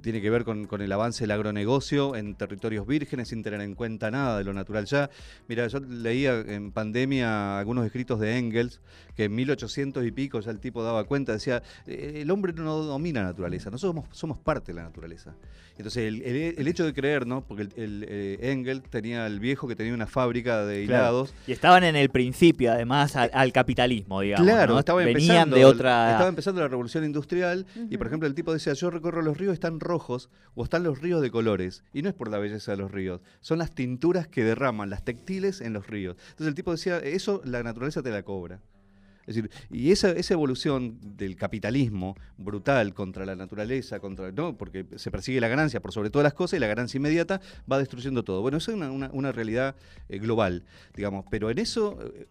Tiene 0.00 0.20
que 0.22 0.30
ver 0.30 0.44
con, 0.44 0.66
con 0.66 0.80
el 0.80 0.90
avance 0.92 1.24
del 1.24 1.32
agronegocio 1.32 2.16
en 2.16 2.34
territorios 2.34 2.86
vírgenes 2.86 3.28
sin 3.28 3.42
tener 3.42 3.60
en 3.60 3.74
cuenta 3.74 4.10
nada 4.10 4.38
de 4.38 4.44
lo 4.44 4.52
natural 4.52 4.86
ya. 4.86 5.10
Mira, 5.48 5.66
yo 5.66 5.80
leía 5.80 6.38
en 6.40 6.72
pandemia 6.72 7.58
algunos 7.58 7.84
escritos 7.84 8.18
de 8.20 8.38
Engels 8.38 8.80
que 9.16 9.24
en 9.24 9.34
1800 9.34 10.04
y 10.06 10.10
pico 10.10 10.40
ya 10.40 10.50
el 10.50 10.58
tipo 10.60 10.82
daba 10.82 11.04
cuenta, 11.04 11.32
decía, 11.32 11.62
"Eh, 11.86 12.20
el 12.22 12.30
hombre 12.30 12.52
no 12.54 12.78
domina 12.78 13.20
la 13.20 13.26
naturaleza, 13.28 13.70
nosotros 13.70 13.94
somos, 14.04 14.16
somos 14.18 14.38
parte 14.38 14.72
de 14.72 14.76
la 14.76 14.84
naturaleza. 14.84 15.34
Entonces 15.76 16.04
el, 16.08 16.22
el- 16.22 16.54
el 16.58 16.68
hecho 16.68 16.84
de 16.84 16.92
creer, 16.92 17.26
¿no? 17.26 17.42
Porque 17.46 17.62
el, 17.62 17.72
el, 17.76 18.06
eh, 18.08 18.38
Engels 18.52 18.82
tenía 18.90 19.26
el 19.26 19.40
viejo 19.40 19.66
que 19.68 19.74
tenía 19.76 19.92
una 19.94 20.06
fábrica 20.06 20.64
de 20.64 20.84
Claro. 20.86 21.02
hilados. 21.04 21.34
Y 21.46 21.52
estaban 21.52 21.82
en 21.84 21.96
el 21.96 22.10
principio, 22.10 22.72
además, 22.72 23.16
al, 23.16 23.30
al 23.34 23.52
capitalismo, 23.52 24.20
digamos. 24.20 24.46
Claro, 24.46 24.74
¿no? 24.74 24.78
estaba 24.78 25.00
Venían 25.00 25.18
empezando, 25.20 25.56
de 25.56 25.64
otra. 25.64 26.10
estaba 26.12 26.28
empezando 26.28 26.60
la 26.60 26.68
revolución 26.68 27.04
industrial 27.04 27.66
y 27.90 27.96
por 27.96 28.06
ejemplo 28.06 28.26
el 28.28 28.34
tipo 28.34 28.52
decía, 28.52 28.72
yo 28.74 28.90
recorro 28.90 29.22
los 29.22 29.36
ríos, 29.36 29.54
están 29.54 29.80
rojos 29.82 30.30
o 30.54 30.64
están 30.64 30.82
los 30.82 31.00
ríos 31.00 31.20
de 31.22 31.30
colores. 31.30 31.84
Y 31.92 32.02
no 32.02 32.08
es 32.08 32.14
por 32.14 32.30
la 32.30 32.38
belleza 32.38 32.72
de 32.72 32.78
los 32.78 32.90
ríos, 32.90 33.20
son 33.40 33.58
las 33.58 33.74
tinturas 33.74 34.28
que 34.28 34.44
derraman 34.44 34.90
las 34.90 35.04
textiles 35.04 35.60
en 35.60 35.72
los 35.72 35.86
ríos. 35.86 36.16
Entonces 36.30 36.46
el 36.48 36.54
tipo 36.54 36.70
decía, 36.72 36.98
eso 36.98 37.40
la 37.44 37.62
naturaleza 37.62 38.02
te 38.02 38.10
la 38.10 38.22
cobra. 38.22 38.60
Es 39.24 39.36
decir, 39.36 39.50
y 39.70 39.92
esa, 39.92 40.10
esa 40.10 40.34
evolución 40.34 40.98
del 41.16 41.36
capitalismo 41.36 42.16
brutal 42.38 42.92
contra 42.92 43.24
la 43.24 43.36
naturaleza, 43.36 44.00
contra 44.00 44.32
no, 44.32 44.56
porque 44.58 44.84
se 44.96 45.12
persigue 45.12 45.40
la 45.40 45.46
ganancia 45.46 45.80
por 45.80 45.92
sobre 45.92 46.10
todas 46.10 46.24
las 46.24 46.34
cosas 46.34 46.56
y 46.56 46.60
la 46.60 46.66
ganancia 46.66 46.98
inmediata 46.98 47.40
va 47.70 47.78
destruyendo 47.78 48.24
todo. 48.24 48.42
Bueno, 48.42 48.58
eso 48.58 48.72
es 48.72 48.76
una, 48.76 48.90
una- 48.90 49.30
realidad 49.30 49.76
eh, 50.08 50.18
global, 50.18 50.64
digamos, 50.96 51.24
pero 51.30 51.50
en 51.50 51.58
eso 51.58 52.00
eh, 52.02 52.26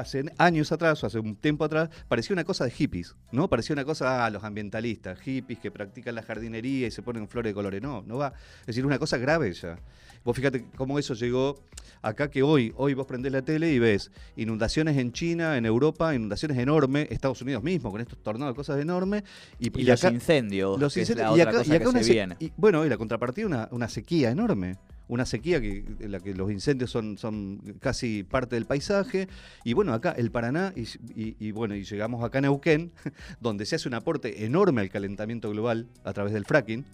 hace 0.00 0.24
años 0.38 0.72
atrás, 0.72 1.02
o 1.02 1.06
hace 1.06 1.18
un 1.18 1.36
tiempo 1.36 1.64
atrás, 1.64 1.88
parecía 2.08 2.34
una 2.34 2.44
cosa 2.44 2.64
de 2.64 2.70
hippies, 2.70 3.14
¿no? 3.32 3.48
Parecía 3.48 3.74
una 3.74 3.84
cosa, 3.84 4.24
ah, 4.24 4.30
los 4.30 4.44
ambientalistas, 4.44 5.20
hippies 5.20 5.58
que 5.58 5.70
practican 5.70 6.14
la 6.14 6.22
jardinería 6.22 6.86
y 6.86 6.90
se 6.90 7.02
ponen 7.02 7.28
flores 7.28 7.50
de 7.50 7.54
colores. 7.54 7.82
No, 7.82 8.02
no 8.06 8.16
va. 8.18 8.32
Es 8.60 8.66
decir, 8.68 8.84
una 8.86 8.98
cosa 8.98 9.16
grave 9.18 9.52
ya. 9.52 9.78
Vos 10.24 10.34
fíjate 10.36 10.64
cómo 10.76 10.98
eso 10.98 11.12
llegó 11.14 11.62
acá 12.00 12.30
que 12.30 12.42
hoy, 12.42 12.72
hoy 12.76 12.94
vos 12.94 13.06
prendés 13.06 13.30
la 13.32 13.42
tele 13.42 13.70
y 13.72 13.78
ves 13.78 14.10
inundaciones 14.36 14.96
en 14.96 15.12
China, 15.12 15.56
en 15.58 15.66
Europa, 15.66 16.14
inundaciones 16.14 16.56
enormes, 16.58 17.08
Estados 17.10 17.42
Unidos 17.42 17.62
mismo, 17.62 17.90
con 17.90 18.00
estos 18.00 18.22
tornados, 18.22 18.54
cosas 18.54 18.80
enormes. 18.80 19.22
Y, 19.58 19.66
Y, 19.68 19.82
y 19.82 19.84
los 19.84 20.02
acá- 20.02 20.14
incendios. 20.14 20.80
los 20.80 20.96
incendios- 20.96 21.36
y 21.36 21.40
acá, 21.42 21.62
y 21.64 21.86
una 21.86 22.02
se 22.02 22.12
viene. 22.12 22.36
bueno, 22.56 22.84
y 22.86 22.88
la 22.88 22.96
contrapartida, 22.96 23.46
una, 23.46 23.68
una 23.70 23.88
sequía 23.88 24.30
enorme. 24.30 24.76
Una 25.06 25.26
sequía 25.26 25.60
que, 25.60 25.84
en 26.00 26.12
la 26.12 26.20
que 26.20 26.34
los 26.34 26.50
incendios 26.50 26.90
son, 26.90 27.18
son 27.18 27.58
casi 27.80 28.22
parte 28.24 28.56
del 28.56 28.64
paisaje. 28.64 29.28
Y 29.62 29.74
bueno, 29.74 29.92
acá 29.92 30.12
el 30.12 30.30
Paraná, 30.30 30.72
y, 30.74 30.82
y- 31.14 31.36
y 31.38 31.52
bueno, 31.52 31.74
y 31.74 31.84
llegamos 31.84 32.24
acá 32.24 32.38
a 32.38 32.42
Neuquén, 32.42 32.90
donde 33.40 33.66
se 33.66 33.76
hace 33.76 33.86
un 33.88 33.94
aporte 33.94 34.44
enorme 34.44 34.80
al 34.80 34.88
calentamiento 34.90 35.50
global 35.50 35.88
a 36.04 36.12
través 36.12 36.32
del 36.32 36.44
fracking. 36.46 36.84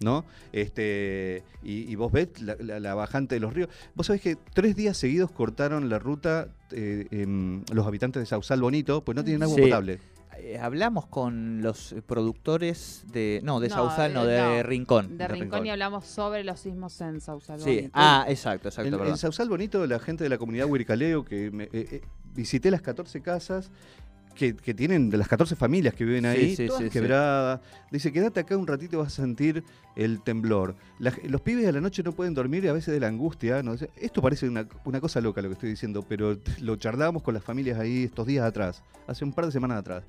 ¿No? 0.00 0.24
Este, 0.52 1.44
y, 1.62 1.90
y 1.90 1.94
vos 1.94 2.10
ves 2.10 2.28
la, 2.42 2.56
la- 2.58 2.80
la 2.80 2.94
bajante 2.94 3.36
de 3.36 3.40
los 3.40 3.54
ríos. 3.54 3.68
Vos 3.94 4.08
sabés 4.08 4.20
que 4.20 4.36
tres 4.52 4.74
días 4.74 4.96
seguidos 4.96 5.30
cortaron 5.30 5.88
la 5.88 6.00
ruta 6.00 6.48
eh, 6.72 7.06
em, 7.12 7.62
los 7.72 7.86
habitantes 7.86 8.20
de 8.20 8.26
Sausal 8.26 8.60
Bonito, 8.60 9.04
pues 9.04 9.14
no 9.14 9.22
tienen 9.22 9.44
agua 9.44 9.54
Sí. 9.56 9.62
potable. 9.62 10.00
Eh, 10.38 10.58
hablamos 10.58 11.06
con 11.06 11.62
los 11.62 11.94
productores 12.06 13.04
de. 13.12 13.40
No, 13.44 13.60
de 13.60 13.68
No, 13.68 13.74
Sausal, 13.74 14.12
no, 14.14 14.24
eh, 14.24 14.26
de 14.32 14.56
no. 14.58 14.62
Rincón. 14.64 15.08
De 15.10 15.16
De 15.16 15.28
Rincón 15.28 15.42
Rincón. 15.50 15.66
y 15.66 15.70
hablamos 15.70 16.04
sobre 16.06 16.44
los 16.44 16.60
sismos 16.60 17.00
en 17.00 17.20
Sausal. 17.20 17.60
Sí. 17.60 17.74
Bonito. 17.76 17.90
Ah, 17.94 18.24
exacto, 18.28 18.68
exacto, 18.68 19.04
En, 19.04 19.16
Sausal 19.16 19.48
Bonito, 19.48 19.86
la 19.86 19.98
gente 19.98 20.24
de 20.24 20.30
la 20.30 20.38
comunidad 20.38 20.66
Huiricaleo, 20.66 21.24
que 21.24 21.50
me- 21.50 21.64
eh, 21.64 21.70
eh, 21.72 22.00
visité 22.34 22.70
las 22.70 22.82
14 22.82 23.20
casas 23.22 23.70
que, 24.34 24.56
que 24.56 24.74
tienen, 24.74 25.10
de 25.10 25.16
las 25.16 25.28
14 25.28 25.56
familias 25.56 25.94
que 25.94 26.04
viven 26.04 26.24
Sí, 26.24 26.28
ahí, 26.28 26.56
sí, 26.56 26.66
todas 26.66 26.82
sí, 26.82 26.88
sí. 26.88 26.92
quebradas. 26.92 27.60
Dice, 27.90 28.12
quédate 28.12 28.40
acá 28.40 28.56
un 28.56 28.66
ratito, 28.66 28.98
vas 28.98 29.18
a 29.18 29.22
sentir 29.22 29.64
el 29.96 30.22
temblor. 30.22 30.74
La 30.98 31.12
los 31.24 31.40
pibes 31.40 31.66
a 31.66 31.72
la 31.72 31.80
noche 31.80 32.02
no 32.02 32.12
pueden 32.12 32.34
dormir 32.34 32.64
y 32.64 32.68
a 32.68 32.72
veces 32.72 32.92
de 32.92 33.00
la 33.00 33.08
angustia. 33.08 33.62
Esto 33.96 34.20
parece 34.20 34.48
una, 34.48 34.66
una 34.84 35.00
cosa 35.00 35.20
loca 35.20 35.40
lo 35.40 35.48
que 35.48 35.54
estoy 35.54 35.70
diciendo, 35.70 36.04
pero 36.06 36.38
lo 36.60 36.76
charlábamos 36.76 37.22
con 37.22 37.34
las 37.34 37.42
familias 37.44 37.78
ahí 37.78 38.04
estos 38.04 38.26
días 38.26 38.44
atrás, 38.44 38.82
hace 39.06 39.24
un 39.24 39.32
par 39.32 39.46
de 39.46 39.52
semanas 39.52 39.78
atrás, 39.78 40.04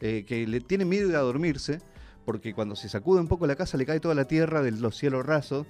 eh, 0.00 0.24
que 0.26 0.46
le 0.46 0.60
tienen 0.60 0.88
miedo 0.88 1.16
a 1.16 1.20
dormirse 1.20 1.80
porque 2.28 2.52
cuando 2.52 2.76
se 2.76 2.90
sacude 2.90 3.20
un 3.20 3.26
poco 3.26 3.46
la 3.46 3.56
casa 3.56 3.78
le 3.78 3.86
cae 3.86 4.00
toda 4.00 4.14
la 4.14 4.26
tierra 4.26 4.60
de 4.60 4.70
los 4.70 4.94
cielos 4.98 5.24
rasos, 5.24 5.66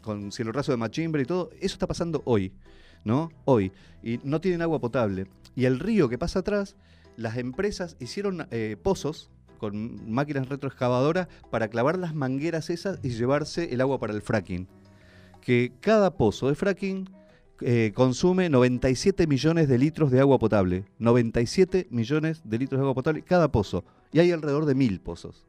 con 0.00 0.30
cielo 0.30 0.52
raso 0.52 0.70
de 0.70 0.78
machimbre 0.78 1.22
y 1.22 1.24
todo. 1.24 1.50
Eso 1.60 1.74
está 1.74 1.88
pasando 1.88 2.22
hoy, 2.24 2.52
¿no? 3.04 3.32
Hoy. 3.46 3.72
Y 4.00 4.20
no 4.22 4.40
tienen 4.40 4.62
agua 4.62 4.80
potable. 4.80 5.26
Y 5.56 5.64
el 5.64 5.80
río 5.80 6.08
que 6.08 6.18
pasa 6.18 6.38
atrás, 6.38 6.76
las 7.16 7.36
empresas 7.36 7.96
hicieron 8.00 8.46
eh, 8.50 8.76
pozos 8.82 9.30
con 9.58 10.10
máquinas 10.10 10.48
retroexcavadoras 10.48 11.28
para 11.50 11.68
clavar 11.68 11.98
las 11.98 12.14
mangueras 12.14 12.68
esas 12.68 12.98
y 13.02 13.10
llevarse 13.10 13.72
el 13.72 13.80
agua 13.80 14.00
para 14.00 14.12
el 14.12 14.22
fracking. 14.22 14.66
Que 15.40 15.72
cada 15.80 16.16
pozo 16.16 16.48
de 16.48 16.54
fracking 16.54 17.08
eh, 17.60 17.92
consume 17.94 18.48
97 18.50 19.28
millones 19.28 19.68
de 19.68 19.78
litros 19.78 20.10
de 20.10 20.18
agua 20.18 20.38
potable. 20.38 20.84
97 20.98 21.86
millones 21.90 22.42
de 22.44 22.58
litros 22.58 22.80
de 22.80 22.82
agua 22.82 22.94
potable 22.94 23.22
cada 23.22 23.52
pozo. 23.52 23.84
Y 24.12 24.18
hay 24.18 24.32
alrededor 24.32 24.66
de 24.66 24.74
mil 24.74 25.00
pozos. 25.00 25.46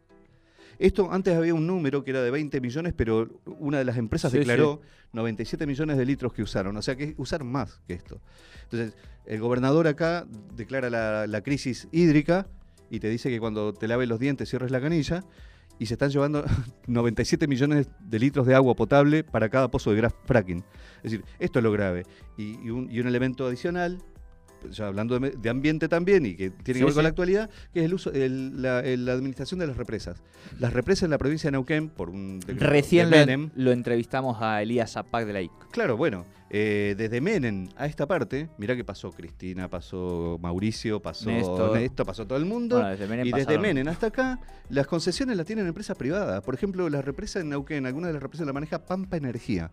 Esto 0.80 1.12
antes 1.12 1.36
había 1.36 1.54
un 1.54 1.66
número 1.68 2.04
que 2.04 2.12
era 2.12 2.22
de 2.22 2.32
20 2.32 2.60
millones, 2.62 2.94
pero 2.96 3.30
una 3.46 3.78
de 3.78 3.86
las 3.86 3.98
empresas 3.98 4.32
Sí, 4.32 4.40
declaró 4.40 4.82
97 5.14 5.66
millones 5.68 5.98
de 5.98 6.06
litros 6.06 6.34
que 6.34 6.42
usaron. 6.42 6.76
O 6.78 6.82
sea 6.82 6.96
que 6.96 7.14
usaron 7.18 7.52
más 7.52 7.80
que 7.88 7.94
esto. 7.94 8.20
Entonces, 8.64 8.96
el 9.26 9.40
gobernador 9.40 9.88
acá 9.88 10.26
declara 10.56 10.90
la, 10.90 11.28
la 11.28 11.42
crisis 11.42 11.88
hídrica 11.92 12.48
y 12.90 13.00
te 13.00 13.10
dice 13.10 13.30
que 13.30 13.40
cuando 13.40 13.74
te 13.74 13.88
laves 13.88 14.08
los 14.08 14.20
dientes 14.20 14.50
cierres 14.50 14.72
la 14.72 14.82
canilla 14.82 15.24
y 15.80 15.86
se 15.88 15.94
están 15.96 16.10
llevando 16.12 16.44
97 16.88 17.48
millones 17.48 17.88
de 18.00 18.20
litros 18.20 18.46
de 18.46 18.56
agua 18.56 18.76
potable 18.76 19.24
para 19.24 19.50
cada 19.50 19.70
pozo 19.70 19.92
de 19.94 20.02
gra- 20.02 20.14
fracking. 20.26 20.64
Es 20.98 21.12
decir, 21.12 21.24
esto 21.40 21.60
es 21.60 21.64
lo 21.64 21.72
grave. 21.72 22.04
Y, 22.38 22.60
y 22.66 22.70
un, 22.70 22.90
y 22.92 23.00
un 23.00 23.08
elemento 23.08 23.46
adicional, 23.48 24.00
ya 24.72 24.88
hablando 24.88 25.20
de, 25.20 25.50
ambiente 25.50 25.88
también 25.88 26.26
y 26.26 26.36
que 26.36 26.50
tiene 26.50 26.80
Sí, 26.80 26.80
que 26.80 26.86
ver 26.86 26.94
con 26.94 27.02
sí. 27.02 27.04
la 27.04 27.10
actualidad, 27.10 27.50
que 27.74 27.80
es 27.80 27.86
el 27.86 27.94
uso, 27.94 28.12
el- 28.12 28.62
la, 28.62 28.80
el- 28.82 29.06
la 29.06 29.14
administración 29.14 29.60
de 29.60 29.68
las 29.68 29.78
represas. 29.78 30.22
Las 30.60 30.74
represas 30.74 31.04
en 31.04 31.12
la 31.12 31.18
provincia 31.18 31.48
de 31.48 31.52
Neuquén, 31.54 31.90
por 31.90 32.10
un 32.10 32.40
decreto 32.40 32.66
Recién 32.66 33.10
de 33.10 33.20
lo, 33.20 33.26
Menem, 33.26 33.50
lo 33.56 33.72
entrevistamos 33.72 34.38
a 34.42 34.62
Elías 34.62 34.92
Zapac 34.92 35.26
de 35.26 35.34
la 35.34 35.42
IC. 35.42 35.52
Claro, 35.72 35.98
bueno, 35.98 36.26
eh, 36.50 36.94
desde 36.98 37.20
Menem 37.20 37.68
a 37.78 37.88
esta 37.88 38.06
parte, 38.08 38.50
mirá 38.58 38.76
que 38.76 38.84
pasó 38.84 39.12
Cristina, 39.12 39.70
pasó 39.70 40.38
Mauricio, 40.42 41.02
pasó 41.02 41.30
Néstor. 41.32 41.78
Néstor, 41.80 42.06
pasó 42.06 42.28
todo 42.28 42.38
el 42.38 42.46
mundo. 42.46 42.76
Bueno, 42.76 42.92
desde 42.92 43.08
Menem 43.08 43.26
y 43.26 43.32
desde 43.32 43.46
pasaron- 43.46 43.62
Menem 43.62 43.88
hasta 43.88 44.08
acá, 44.08 44.40
las 44.70 44.86
concesiones 44.88 45.36
las 45.38 45.46
tienen 45.48 45.66
empresas 45.68 45.98
privadas. 45.98 46.42
Por 46.44 46.54
ejemplo, 46.54 46.88
la 46.90 47.02
represa 47.02 47.40
en 47.40 47.50
Neuquén, 47.50 47.86
algunas 47.88 48.10
de 48.10 48.14
las 48.14 48.22
represas 48.24 48.46
la 48.46 48.54
maneja 48.54 48.86
Pampa 48.86 49.18
Energía. 49.18 49.72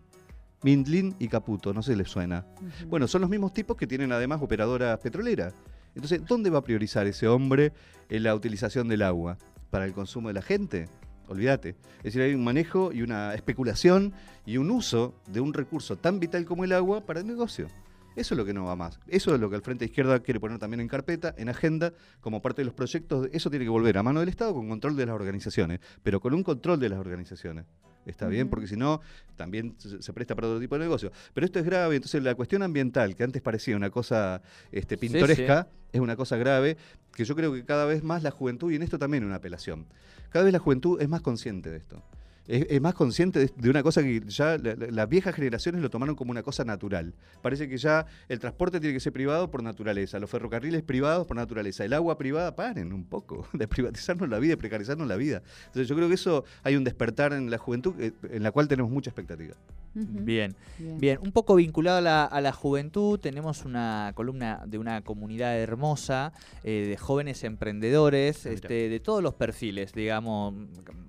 Mindlin 0.63 1.15
y 1.19 1.27
Caputo, 1.27 1.73
no 1.73 1.81
sé 1.81 1.93
si 1.93 1.97
les 1.97 2.09
suena. 2.09 2.45
Bueno, 2.87 3.07
son 3.07 3.21
los 3.21 3.29
mismos 3.29 3.53
tipos 3.53 3.75
que 3.77 3.87
tienen 3.87 4.11
además 4.11 4.41
operadoras 4.41 4.99
petroleras. 4.99 5.53
Entonces, 5.95 6.21
¿dónde 6.25 6.49
va 6.49 6.59
a 6.59 6.63
priorizar 6.63 7.07
ese 7.07 7.27
hombre 7.27 7.73
en 8.09 8.23
la 8.23 8.35
utilización 8.35 8.87
del 8.87 9.01
agua? 9.01 9.37
¿Para 9.69 9.85
el 9.85 9.93
consumo 9.93 10.27
de 10.27 10.35
la 10.35 10.41
gente? 10.41 10.87
Olvídate. 11.27 11.75
Es 11.97 12.03
decir, 12.03 12.21
hay 12.21 12.33
un 12.33 12.43
manejo 12.43 12.91
y 12.91 13.01
una 13.01 13.33
especulación 13.33 14.13
y 14.45 14.57
un 14.57 14.69
uso 14.69 15.15
de 15.27 15.39
un 15.39 15.53
recurso 15.53 15.97
tan 15.97 16.19
vital 16.19 16.45
como 16.45 16.63
el 16.63 16.73
agua 16.73 17.05
para 17.05 17.21
el 17.21 17.27
negocio. 17.27 17.67
Eso 18.15 18.33
es 18.33 18.37
lo 18.37 18.43
que 18.43 18.53
no 18.53 18.65
va 18.65 18.75
más. 18.75 18.99
Eso 19.07 19.33
es 19.33 19.39
lo 19.39 19.49
que 19.49 19.55
el 19.55 19.61
Frente 19.61 19.85
Izquierda 19.85 20.19
quiere 20.19 20.41
poner 20.41 20.59
también 20.59 20.81
en 20.81 20.89
carpeta, 20.89 21.33
en 21.37 21.47
agenda, 21.47 21.93
como 22.19 22.41
parte 22.41 22.61
de 22.61 22.65
los 22.65 22.73
proyectos. 22.73 23.29
Eso 23.31 23.49
tiene 23.49 23.63
que 23.63 23.69
volver 23.69 23.97
a 23.97 24.03
mano 24.03 24.19
del 24.19 24.27
Estado 24.27 24.53
con 24.53 24.67
control 24.67 24.97
de 24.97 25.05
las 25.05 25.15
organizaciones, 25.15 25.79
pero 26.03 26.19
con 26.19 26.33
un 26.33 26.43
control 26.43 26.79
de 26.79 26.89
las 26.89 26.99
organizaciones. 26.99 27.65
Está 28.05 28.27
bien, 28.27 28.49
porque 28.49 28.67
si 28.67 28.75
no, 28.75 29.01
también 29.35 29.75
se 29.77 30.13
presta 30.13 30.35
para 30.35 30.47
otro 30.47 30.59
tipo 30.59 30.75
de 30.75 30.81
negocio. 30.81 31.11
Pero 31.33 31.45
esto 31.45 31.59
es 31.59 31.65
grave, 31.65 31.95
entonces 31.95 32.23
la 32.23 32.35
cuestión 32.35 32.63
ambiental, 32.63 33.15
que 33.15 33.23
antes 33.23 33.41
parecía 33.41 33.75
una 33.75 33.89
cosa 33.89 34.41
este, 34.71 34.97
pintoresca, 34.97 35.67
es 35.91 36.01
una 36.01 36.15
cosa 36.15 36.37
grave, 36.37 36.77
que 37.13 37.25
yo 37.25 37.35
creo 37.35 37.53
que 37.53 37.63
cada 37.63 37.85
vez 37.85 38.03
más 38.03 38.23
la 38.23 38.31
juventud, 38.31 38.71
y 38.71 38.75
en 38.75 38.83
esto 38.83 38.97
también 38.97 39.23
una 39.23 39.35
apelación, 39.35 39.85
cada 40.29 40.45
vez 40.45 40.53
la 40.53 40.59
juventud 40.59 41.01
es 41.01 41.09
más 41.09 41.21
consciente 41.21 41.69
de 41.69 41.77
esto 41.77 42.03
es, 42.47 42.81
más 42.81 42.93
consciente 42.93 43.51
de, 43.55 43.69
una 43.69 43.83
cosa 43.83 44.01
que 44.01 44.21
ya 44.27 44.57
las 44.57 45.09
viejas 45.09 45.35
generaciones 45.35 45.81
lo 45.81 45.89
tomaron 45.89 46.15
como 46.15 46.31
una 46.31 46.43
cosa 46.43 46.63
natural. 46.63 47.13
Parece 47.41 47.69
que 47.69 47.77
ya 47.77 48.05
el 48.29 48.39
transporte 48.39 48.79
tiene 48.79 48.93
que 48.93 48.99
ser 48.99 49.13
privado 49.13 49.49
por 49.49 49.63
naturaleza, 49.63 50.19
los 50.19 50.29
ferrocarriles 50.29 50.83
privados 50.83 51.27
por 51.27 51.37
naturaleza, 51.37 51.85
el 51.85 51.93
agua 51.93 52.17
privada, 52.17 52.55
paren 52.55 52.93
un 52.93 53.05
poco 53.05 53.47
de 53.53 53.67
privatizarnos 53.67 54.29
la 54.29 54.39
vida, 54.39 54.51
de 54.51 54.57
precarizarnos 54.57 55.07
la 55.07 55.15
vida. 55.15 55.41
Entonces 55.67 55.87
yo 55.87 55.95
creo 55.95 56.07
que 56.07 56.15
eso 56.15 56.43
hay 56.63 56.75
un 56.75 56.83
despertar 56.83 57.33
en 57.33 57.49
la 57.49 57.57
juventud 57.57 57.93
eh, 57.99 58.11
en 58.29 58.43
la 58.43 58.51
cual 58.51 58.67
tenemos 58.67 58.91
mucha 58.91 59.09
expectativa. 59.09 59.55
Bien. 59.93 60.55
bien, 60.77 61.19
Un 61.21 61.31
poco 61.31 61.55
vinculado 61.55 61.97
a 61.97 62.41
la, 62.41 62.51
juventud, 62.51 63.19
tenemos 63.19 63.65
una 63.65 64.11
columna 64.15 64.63
de 64.65 64.77
una 64.77 65.01
comunidad 65.01 65.57
hermosa 65.57 66.33
eh, 66.63 66.85
de 66.89 66.97
jóvenes 66.97 67.43
emprendedores, 67.43 68.45
ah, 68.45 68.51
este, 68.51 68.89
de 68.89 68.99
todos 68.99 69.21
los 69.21 69.33
perfiles, 69.33 69.93
digamos, 69.93 70.53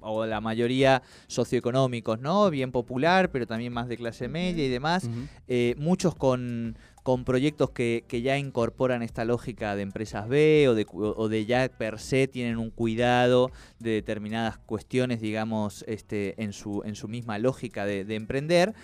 o 0.00 0.26
la 0.26 0.40
mayoría 0.40 1.02
socioeconómicos, 1.26 2.20
¿no? 2.20 2.50
Bien 2.50 2.72
popular, 2.72 3.30
pero 3.30 3.46
también 3.46 3.72
más 3.72 3.88
de 3.88 3.96
clase 3.96 4.28
media 4.28 4.64
y 4.64 4.68
demás. 4.68 5.08
Eh, 5.48 5.74
muchos 5.78 6.14
con 6.14 6.76
con 7.02 7.24
proyectos 7.24 7.70
que, 7.70 8.04
ya 8.22 8.38
incorporan 8.38 9.02
esta 9.02 9.24
lógica 9.24 9.74
de 9.74 9.82
empresas 9.82 10.28
B 10.28 10.68
o 10.68 10.74
de, 10.74 10.86
o 10.92 11.28
de, 11.28 11.46
ya 11.46 11.68
per 11.68 11.98
se 11.98 12.28
tienen 12.28 12.58
un 12.58 12.70
cuidado 12.70 13.50
de 13.80 13.90
determinadas 13.90 14.58
cuestiones, 14.58 15.20
digamos, 15.20 15.84
este, 15.88 16.40
en, 16.42 16.52
su, 16.52 16.82
en 16.84 16.94
su 16.94 17.08
misma 17.08 17.38
lógica 17.38 17.84
de, 17.84 18.14
emprender. 18.14 18.74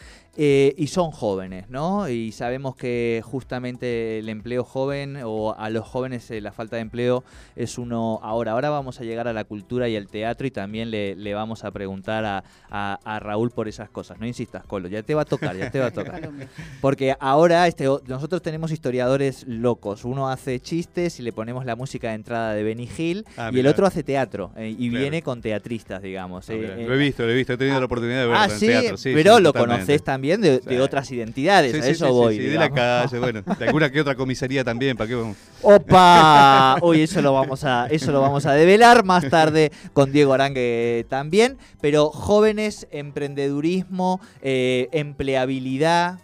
Eh, 0.41 0.73
y 0.79 0.87
son 0.87 1.11
jóvenes, 1.11 1.69
¿no? 1.69 2.09
Y 2.09 2.31
sabemos 2.31 2.77
que 2.77 3.23
justamente 3.25 4.21
el 4.21 4.29
empleo 4.29 4.63
joven 4.63 5.19
o 5.25 5.57
a 5.59 5.69
los 5.69 5.85
jóvenes 5.85 6.31
eh, 6.31 6.41
la 6.41 6.53
falta 6.53 6.77
de 6.77 6.83
empleo 6.83 7.25
es 7.57 7.77
uno 7.77 8.21
ahora. 8.23 8.53
Ahora 8.53 8.71
vamos 8.71 9.01
a 9.01 9.05
llegar 9.05 9.27
a 9.27 9.33
la 9.33 9.43
cultura 9.43 9.89
y 9.89 9.97
al 9.97 10.07
teatro 10.07 10.47
y 10.47 10.53
también 10.53 10.93
le, 10.93 11.35
vamos 11.35 11.65
a 11.65 11.73
preguntar 11.73 12.25
a, 12.25 12.45
a, 12.71 13.19
Raúl 13.19 13.51
por 13.51 13.67
esas 13.67 13.91
cosas. 13.91 14.21
No 14.21 14.27
insistas, 14.27 14.65
Colo, 14.65 14.87
ya 14.87 15.03
te 15.03 15.13
va 15.13 15.23
a 15.23 15.25
tocar, 15.25 15.57
ya 15.57 15.73
te 15.73 15.81
va 15.81 15.87
a 15.87 15.91
tocar. 15.91 16.31
Porque 16.81 17.17
ahora 17.19 17.67
este, 17.67 17.87
nosotros 18.07 18.41
tenemos 18.41 18.71
historiadores 18.71 19.45
locos. 19.49 20.05
Uno 20.05 20.29
hace 20.29 20.61
chistes 20.61 21.19
y 21.19 21.25
le 21.25 21.33
ponemos 21.33 21.65
la 21.65 21.75
música 21.75 22.11
de 22.11 22.15
entrada 22.15 22.55
de 22.55 22.63
Benny 22.63 22.89
Hill 22.97 23.25
ah, 23.37 23.51
y 23.53 23.59
el 23.59 23.67
otro 23.67 23.87
hace 23.87 24.05
teatro 24.05 24.53
eh, 24.57 24.73
y 24.79 24.89
viene 24.89 25.21
con 25.21 25.43
teatristas, 25.43 26.01
digamos. 26.01 26.49
Ah, 26.49 26.53
eh, 26.53 26.85
lo 26.87 26.95
he 26.95 26.99
visto, 26.99 27.25
lo 27.25 27.33
he 27.33 27.35
visto, 27.35 27.55
he 27.55 27.57
tenido 27.57 27.77
ah, 27.77 27.81
la 27.81 27.87
oportunidad 27.87 28.21
de 28.21 28.27
verlo 28.29 28.55
en 28.55 28.61
teatro. 28.61 28.97
Sí, 28.97 29.11
pero 29.13 29.41
lo 29.41 29.53
conoces 29.53 30.05
también 30.05 30.28
de, 30.37 30.81
otras 30.81 31.11
identidades, 31.11 31.75
a 31.75 31.89
eso 31.89 32.13
voy. 32.13 32.39
de 32.39 32.55
la 32.55 32.71
calle, 32.71 33.19
bueno, 33.19 33.43
de 33.59 33.67
alguna 33.67 33.91
que 33.91 34.01
otra 34.01 34.15
comisaría 34.15 34.65
también, 34.65 34.97
¿para 34.97 35.09
qué 35.09 35.15
vamos? 35.15 35.37
¡Opa! 35.63 36.77
Uy, 36.83 37.03
eso 37.03 37.23
lo 37.23 37.33
vamos 37.33 37.65
a, 37.65 37.87
eso 37.87 38.13
lo 38.13 38.21
vamos 38.21 38.47
a 38.47 38.53
develar 38.53 39.05
más 39.05 39.29
tarde 39.29 39.73
con 39.93 40.13
Diego 40.13 40.35
Arangue 40.35 41.07
también. 41.09 41.57
Pero 41.81 42.11
jóvenes, 42.11 42.87
emprendedurismo, 42.91 44.21
eh, 44.43 44.89
empleabilidad, 44.93 46.19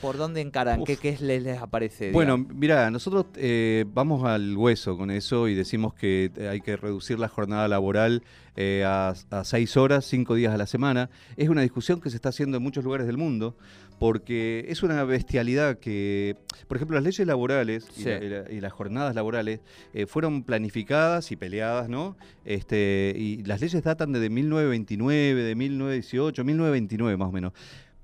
¿Por 0.00 0.16
dónde 0.16 0.40
encaran? 0.40 0.84
¿Qué, 0.84 0.96
¿Qué, 0.96 1.16
les, 1.20 1.42
les 1.42 1.58
aparece? 1.58 2.12
Bueno, 2.12 2.38
mira, 2.38 2.90
nosotros 2.90 3.26
eh, 3.36 3.84
vamos 3.88 4.24
al 4.24 4.56
hueso 4.56 4.96
con 4.96 5.10
eso 5.10 5.48
y 5.48 5.54
decimos 5.54 5.94
que 5.94 6.30
hay 6.50 6.60
que 6.60 6.76
reducir 6.76 7.18
la 7.18 7.28
jornada 7.28 7.66
laboral 7.68 8.22
eh, 8.56 8.84
a, 8.84 9.14
seis 9.44 9.76
horas, 9.76 10.04
cinco 10.04 10.34
días 10.34 10.52
a 10.52 10.58
la 10.58 10.66
semana. 10.66 11.08
Es 11.36 11.48
una 11.48 11.62
discusión 11.62 12.00
que 12.00 12.10
se 12.10 12.16
está 12.16 12.28
haciendo 12.28 12.58
en 12.58 12.62
muchos 12.62 12.84
lugares 12.84 13.06
del 13.06 13.16
mundo 13.16 13.56
porque 13.98 14.64
es 14.68 14.82
una 14.82 15.04
bestialidad 15.04 15.78
que, 15.78 16.36
por 16.68 16.78
ejemplo, 16.78 16.94
las 16.96 17.04
leyes 17.04 17.26
laborales 17.26 17.86
y, 17.98 18.60
las 18.60 18.72
jornadas 18.72 19.14
laborales 19.14 19.60
eh, 19.92 20.06
fueron 20.06 20.42
planificadas 20.42 21.32
y 21.32 21.36
peleadas, 21.36 21.90
¿no? 21.90 22.16
Este, 22.46 23.14
y 23.14 23.44
las 23.44 23.60
leyes 23.60 23.82
datan 23.82 24.12
de 24.12 24.30
1929, 24.30 25.42
de 25.42 25.54
1918, 25.54 26.44
1929 26.44 27.16
más 27.18 27.28
o 27.28 27.32
menos 27.32 27.52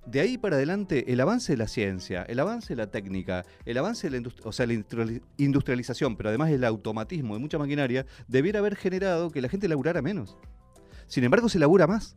de 0.07 0.21
ahí 0.21 0.39
para 0.39 0.57
adelante, 0.57 1.13
el 1.13 1.21
avance 1.21 1.53
de 1.53 1.59
la 1.59 1.69
ciencia, 1.69 2.23
el 2.23 2.39
avance 2.39 2.75
de 2.75 2.77
la 2.77 2.91
técnica, 2.91 3.45
el 3.65 3.77
avance 3.77 4.09
de 4.09 4.21
la, 4.21 4.29
o 4.45 4.53
sea, 4.53 4.67
la 4.67 4.75
industrialización, 5.37 6.17
pero 6.17 6.29
además 6.29 6.51
el 6.51 6.65
automatismo 6.65 7.35
de 7.35 7.41
mucha 7.41 7.59
maquinaria, 7.59 8.07
debiera 8.29 8.61
haber 8.61 8.77
generado 8.77 9.31
que 9.31 9.41
la 9.41 9.49
gente 9.49 9.69
laburara 9.69 10.03
menos. 10.03 10.37
Sin 11.09 11.25
embargo, 11.25 11.49
se 11.49 11.59
labura 11.59 11.87
más. 11.87 12.17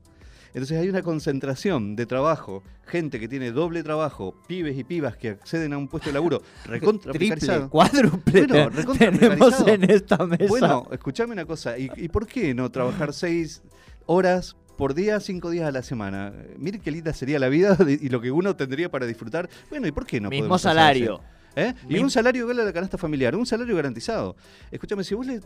Entonces 0.53 0.79
hay 0.79 0.89
una 0.89 1.03
concentración 1.03 1.95
de 1.95 2.07
trabajo, 2.07 2.63
gente 2.85 3.19
que 3.19 3.27
tiene 3.27 3.51
doble 3.51 3.83
trabajo, 3.83 4.35
pibes 4.47 4.77
y 4.77 4.83
pibas 4.83 5.15
que 5.15 5.29
acceden 5.29 5.73
a 5.73 5.77
un 5.77 5.87
puesto 5.87 6.09
de 6.09 6.13
laburo 6.13 6.41
recontra 6.65 7.11
Triple, 7.11 7.67
cuádruple 7.69 8.47
bueno, 8.47 8.69
recontra 8.71 9.11
tenemos 9.11 9.67
en 9.67 9.91
esta 9.91 10.25
mesa. 10.25 10.45
Bueno, 10.47 10.87
escuchame 10.91 11.33
una 11.33 11.45
cosa, 11.45 11.77
¿y, 11.77 11.91
¿y 11.97 12.07
por 12.07 12.25
qué 12.25 12.55
no 12.55 12.71
trabajar 12.71 13.13
seis 13.13 13.61
horas 14.07 14.55
por 14.79 14.93
día, 14.93 15.19
cinco 15.19 15.49
días 15.49 15.67
a 15.67 15.71
la 15.73 15.83
semana. 15.83 16.31
Mire 16.57 16.79
qué 16.79 16.89
linda 16.89 17.11
sería 17.11 17.37
la 17.37 17.49
vida 17.49 17.77
y 17.85 18.07
lo 18.07 18.21
que 18.21 18.31
uno 18.31 18.55
tendría 18.55 18.89
para 18.89 19.05
disfrutar. 19.05 19.49
Bueno, 19.69 19.87
¿y 19.87 19.91
por 19.91 20.05
qué 20.05 20.21
no? 20.21 20.29
Mismo 20.29 20.57
salario. 20.57 21.19
¿Eh? 21.55 21.73
Y 21.89 21.97
un 21.97 22.11
salario 22.11 22.43
igual 22.43 22.59
a 22.59 22.63
la 22.63 22.73
canasta 22.73 22.97
familiar, 22.97 23.35
un 23.35 23.45
salario 23.45 23.75
garantizado. 23.75 24.35
Escúchame, 24.71 25.03
si 25.03 25.15
vos 25.15 25.25
le, 25.25 25.41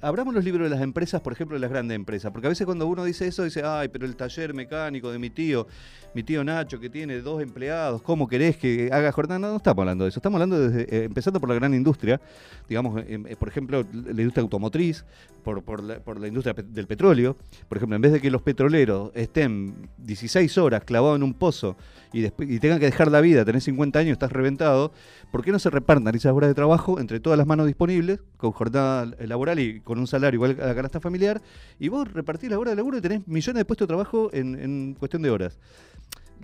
abramos 0.00 0.34
los 0.34 0.44
libros 0.44 0.68
de 0.68 0.74
las 0.74 0.82
empresas, 0.82 1.20
por 1.20 1.32
ejemplo, 1.32 1.56
de 1.56 1.60
las 1.60 1.70
grandes 1.70 1.96
empresas, 1.96 2.30
porque 2.32 2.46
a 2.46 2.50
veces 2.50 2.64
cuando 2.64 2.86
uno 2.86 3.04
dice 3.04 3.26
eso, 3.26 3.44
dice, 3.44 3.62
ay, 3.64 3.88
pero 3.88 4.06
el 4.06 4.16
taller 4.16 4.54
mecánico 4.54 5.10
de 5.10 5.18
mi 5.18 5.30
tío, 5.30 5.66
mi 6.14 6.22
tío 6.22 6.44
Nacho, 6.44 6.78
que 6.78 6.88
tiene 6.88 7.20
dos 7.20 7.42
empleados, 7.42 8.02
¿cómo 8.02 8.28
querés 8.28 8.56
que 8.56 8.88
haga 8.92 9.12
jornada? 9.12 9.38
No, 9.38 9.50
no 9.50 9.56
estamos 9.56 9.82
hablando 9.82 10.04
de 10.04 10.10
eso, 10.10 10.18
estamos 10.20 10.40
hablando 10.40 10.68
desde, 10.68 10.96
eh, 10.96 11.04
empezando 11.04 11.40
por 11.40 11.48
la 11.48 11.56
gran 11.56 11.74
industria, 11.74 12.20
digamos, 12.68 13.02
eh, 13.06 13.36
por 13.38 13.48
ejemplo, 13.48 13.84
la 13.92 14.22
industria 14.22 14.42
automotriz, 14.42 15.04
por, 15.46 15.62
por, 15.62 15.82
la, 15.82 16.00
por 16.00 16.18
la 16.18 16.26
industria 16.26 16.54
del 16.54 16.88
petróleo. 16.88 17.36
Por 17.68 17.78
ejemplo, 17.78 17.94
en 17.94 18.02
vez 18.02 18.12
de 18.12 18.20
que 18.20 18.32
los 18.32 18.42
petroleros 18.42 19.12
estén 19.14 19.88
16 19.98 20.58
horas 20.58 20.82
clavados 20.82 21.16
en 21.16 21.22
un 21.22 21.34
pozo 21.34 21.76
y, 22.12 22.24
y 22.26 22.58
tengan 22.58 22.80
que 22.80 22.86
dejar 22.86 23.12
la 23.12 23.20
vida, 23.20 23.44
tenés 23.44 23.62
50 23.62 23.96
años, 23.96 24.12
estás 24.12 24.32
reventado, 24.32 24.92
¿por 25.30 25.44
qué 25.44 25.52
no 25.52 25.58
se 25.58 25.70
repartan 25.70 26.14
esas 26.14 26.32
horas 26.32 26.48
de 26.48 26.54
trabajo 26.54 27.00
entre 27.00 27.20
todas 27.20 27.36
las 27.38 27.46
manos 27.46 27.66
disponibles, 27.66 28.20
con 28.36 28.52
jornada 28.52 29.06
laboral 29.20 29.58
y 29.58 29.80
con 29.80 29.98
un 29.98 30.06
salario 30.06 30.38
igual 30.38 30.58
a 30.60 30.66
la 30.66 30.74
canasta 30.74 31.00
familiar, 31.00 31.42
y 31.78 31.88
vos 31.88 32.10
repartís 32.12 32.50
las 32.50 32.58
horas 32.58 32.72
de 32.72 32.76
laburo 32.76 32.98
y 32.98 33.00
tenés 33.00 33.26
millones 33.26 33.60
de 33.60 33.64
puestos 33.64 33.86
de 33.86 33.88
trabajo 33.88 34.30
en, 34.32 34.94
cuestión 34.94 35.22
de 35.22 35.30
horas? 35.30 35.58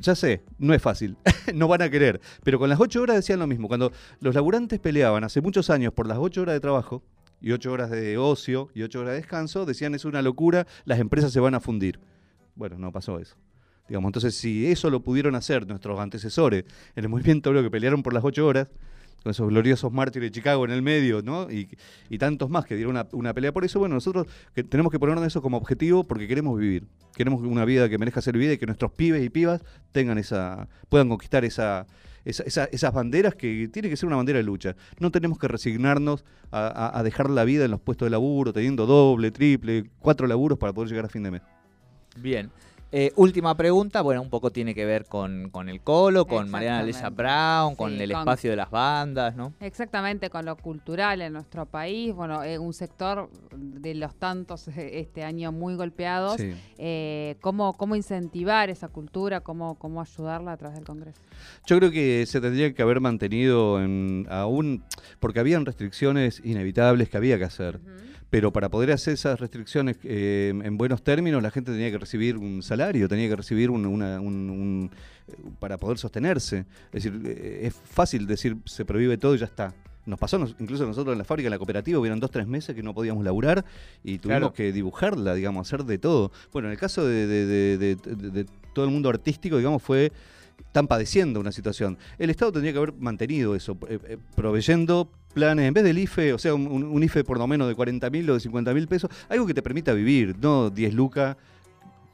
Ya 0.00 0.14
sé, 0.14 0.42
no 0.58 0.72
es 0.74 0.80
fácil, 0.80 1.16
no 1.54 1.68
van 1.68 1.82
a 1.82 1.90
querer, 1.90 2.20
pero 2.42 2.58
con 2.58 2.68
las 2.68 2.80
8 2.80 3.02
horas 3.02 3.16
decían 3.16 3.38
lo 3.38 3.46
mismo. 3.46 3.68
Cuando 3.68 3.92
los 4.20 4.34
laburantes 4.34 4.80
peleaban 4.80 5.22
hace 5.22 5.40
muchos 5.40 5.68
años 5.70 5.92
por 5.92 6.06
las 6.06 6.18
8 6.18 6.42
horas 6.42 6.54
de 6.54 6.60
trabajo 6.60 7.02
y 7.40 7.52
8 7.52 7.72
horas 7.72 7.90
de 7.90 8.16
ocio 8.16 8.70
y 8.74 8.82
8 8.82 9.00
horas 9.00 9.12
de 9.12 9.16
descanso, 9.18 9.66
decían 9.66 9.94
es 9.94 10.04
una 10.04 10.22
locura, 10.22 10.66
las 10.84 10.98
empresas 10.98 11.32
se 11.32 11.40
van 11.40 11.54
a 11.54 11.60
fundir. 11.60 12.00
Bueno, 12.54 12.78
no 12.78 12.90
pasó 12.90 13.18
eso 13.18 13.36
entonces, 13.88 14.34
si 14.34 14.66
eso 14.66 14.90
lo 14.90 15.00
pudieron 15.00 15.34
hacer 15.34 15.66
nuestros 15.66 15.98
antecesores 16.00 16.64
en 16.96 17.04
el 17.04 17.08
movimiento 17.10 17.50
obrero 17.50 17.64
que 17.64 17.70
pelearon 17.70 18.02
por 18.02 18.14
las 18.14 18.24
ocho 18.24 18.46
horas, 18.46 18.68
con 19.22 19.30
esos 19.30 19.48
gloriosos 19.48 19.92
mártires 19.92 20.30
de 20.30 20.32
Chicago 20.32 20.64
en 20.64 20.72
el 20.72 20.82
medio, 20.82 21.22
¿no? 21.22 21.48
Y, 21.50 21.68
tantos 22.18 22.50
más 22.50 22.64
que 22.64 22.76
dieron 22.76 23.06
una, 23.12 23.34
pelea 23.34 23.52
por 23.52 23.64
eso, 23.64 23.78
bueno, 23.78 23.94
nosotros 23.94 24.26
tenemos 24.68 24.90
que 24.90 24.98
ponernos 24.98 25.24
eso 25.26 25.42
como 25.42 25.56
objetivo 25.56 26.04
porque 26.04 26.28
queremos 26.28 26.58
vivir. 26.58 26.86
Queremos 27.14 27.42
una 27.42 27.64
vida 27.64 27.88
que 27.88 27.98
merezca 27.98 28.20
ser 28.20 28.34
vivida 28.34 28.54
y 28.54 28.58
que 28.58 28.66
nuestros 28.66 28.92
pibes 28.92 29.22
y 29.24 29.30
pibas 29.30 29.62
tengan 29.92 30.18
esa, 30.18 30.68
puedan 30.88 31.08
conquistar 31.08 31.44
esa, 31.44 31.86
esas 32.24 32.92
banderas 32.92 33.34
que 33.34 33.68
tiene 33.72 33.88
que 33.88 33.96
ser 33.96 34.06
una 34.06 34.16
bandera 34.16 34.38
de 34.38 34.44
lucha. 34.44 34.76
No 34.98 35.10
tenemos 35.10 35.38
que 35.38 35.48
resignarnos 35.48 36.24
a 36.50 37.00
dejar 37.04 37.30
la 37.30 37.44
vida 37.44 37.64
en 37.64 37.70
los 37.70 37.80
puestos 37.80 38.06
de 38.06 38.10
laburo, 38.10 38.52
teniendo 38.52 38.86
doble, 38.86 39.30
triple, 39.30 39.90
cuatro 39.98 40.26
laburos 40.26 40.58
para 40.58 40.72
poder 40.72 40.90
llegar 40.90 41.04
a 41.06 41.08
fin 41.08 41.22
de 41.22 41.30
mes. 41.30 41.42
Bien. 42.16 42.50
Eh, 42.94 43.10
última 43.16 43.56
pregunta, 43.56 44.02
bueno, 44.02 44.20
un 44.20 44.28
poco 44.28 44.52
tiene 44.52 44.74
que 44.74 44.84
ver 44.84 45.06
con, 45.06 45.50
el 45.66 45.80
colo, 45.80 46.26
con 46.26 46.50
Mariana 46.50 46.82
Lesa 46.82 47.08
Brown, 47.08 47.74
con 47.74 47.98
el 47.98 48.10
espacio 48.10 48.50
de 48.50 48.56
las 48.56 48.70
bandas, 48.70 49.34
¿no? 49.34 49.54
Exactamente, 49.60 50.28
con 50.28 50.44
lo 50.44 50.56
cultural 50.56 51.22
en 51.22 51.32
nuestro 51.32 51.64
país, 51.64 52.12
bueno, 52.14 52.44
eh, 52.44 52.58
un 52.58 52.74
sector 52.74 53.30
de 53.50 53.94
los 53.94 54.14
tantos 54.16 54.68
eh, 54.68 55.00
este 55.00 55.24
año 55.24 55.52
muy 55.52 55.74
golpeados. 55.74 56.36
¿cómo, 57.40 57.72
¿Cómo 57.78 57.96
incentivar 57.96 58.68
esa 58.68 58.88
cultura? 58.88 59.40
¿Cómo, 59.40 59.78
¿Cómo 59.78 60.02
ayudarla 60.02 60.52
a 60.52 60.56
través 60.58 60.76
del 60.76 60.84
Congreso? 60.84 61.22
Yo 61.64 61.78
creo 61.78 61.90
que 61.90 62.26
se 62.26 62.42
tendría 62.42 62.74
que 62.74 62.82
haber 62.82 63.00
mantenido 63.00 63.80
en, 63.82 64.26
aún, 64.28 64.84
porque 65.18 65.40
habían 65.40 65.64
restricciones 65.64 66.42
inevitables 66.44 67.08
que 67.08 67.16
había 67.16 67.38
que 67.38 67.44
hacer 67.44 67.80
pero 68.32 68.50
para 68.50 68.70
poder 68.70 68.90
hacer 68.92 69.12
esas 69.12 69.38
restricciones 69.38 69.98
eh, 70.04 70.54
en 70.64 70.78
buenos 70.78 71.02
términos, 71.02 71.42
la 71.42 71.50
gente 71.50 71.70
tenía 71.70 71.90
que 71.90 71.98
recibir 71.98 72.38
un 72.38 72.62
salario, 72.62 73.06
tenía 73.06 73.28
que 73.28 73.36
recibir 73.36 73.68
un, 73.68 73.84
una, 73.84 74.22
un, 74.22 74.48
un, 74.48 74.90
para 75.60 75.76
poder 75.76 75.98
sostenerse. 75.98 76.64
Es 76.92 77.04
decir, 77.04 77.20
eh, 77.26 77.60
es 77.66 77.74
fácil 77.74 78.26
decir 78.26 78.56
se 78.64 78.86
prohíbe 78.86 79.18
todo 79.18 79.34
y 79.34 79.38
ya 79.38 79.44
está. 79.44 79.74
Nos 80.06 80.18
pasó 80.18 80.38
incluso 80.58 80.86
nosotros 80.86 81.12
en 81.12 81.18
la 81.18 81.24
fábrica, 81.24 81.48
en 81.48 81.50
la 81.50 81.58
cooperativa, 81.58 81.98
hubieron 82.00 82.20
dos, 82.20 82.30
tres 82.30 82.46
meses 82.46 82.74
que 82.74 82.82
no 82.82 82.94
podíamos 82.94 83.22
laburar 83.22 83.66
y 84.02 84.16
tuvimos 84.16 84.40
Claro. 84.40 84.54
que 84.54 84.72
dibujarla, 84.72 85.34
digamos, 85.34 85.68
hacer 85.68 85.84
de 85.84 85.98
todo. 85.98 86.32
Bueno, 86.54 86.68
en 86.68 86.72
el 86.72 86.78
caso 86.78 87.04
de, 87.06 87.26
de- 87.26 87.44
de- 87.46 87.76
de- 87.76 87.96
de- 88.16 88.30
de 88.30 88.46
todo 88.72 88.86
el 88.86 88.90
mundo 88.92 89.10
artístico, 89.10 89.58
digamos, 89.58 89.82
fue 89.82 90.10
están 90.64 90.86
padeciendo 90.86 91.38
una 91.38 91.52
situación. 91.52 91.98
El 92.18 92.30
Estado 92.30 92.52
tendría 92.52 92.72
que 92.72 92.78
haber 92.78 92.94
mantenido 92.94 93.54
eso, 93.54 93.76
eh, 93.90 93.98
eh, 94.08 94.16
proveyendo 94.34 95.10
planes, 95.32 95.66
en 95.66 95.74
vez 95.74 95.84
del 95.84 95.98
IFE, 95.98 96.32
o 96.32 96.38
sea, 96.38 96.54
un, 96.54 97.02
IFE 97.02 97.24
por 97.24 97.38
lo 97.38 97.46
menos 97.46 97.68
de 97.68 97.74
40 97.74 98.08
mil 98.10 98.30
o 98.30 98.34
de 98.34 98.40
50 98.40 98.74
mil 98.74 98.86
pesos, 98.88 99.10
algo 99.28 99.46
que 99.46 99.54
te 99.54 99.62
permita 99.62 99.92
vivir, 99.92 100.36
no 100.40 100.70
10 100.70 100.94
lucas 100.94 101.36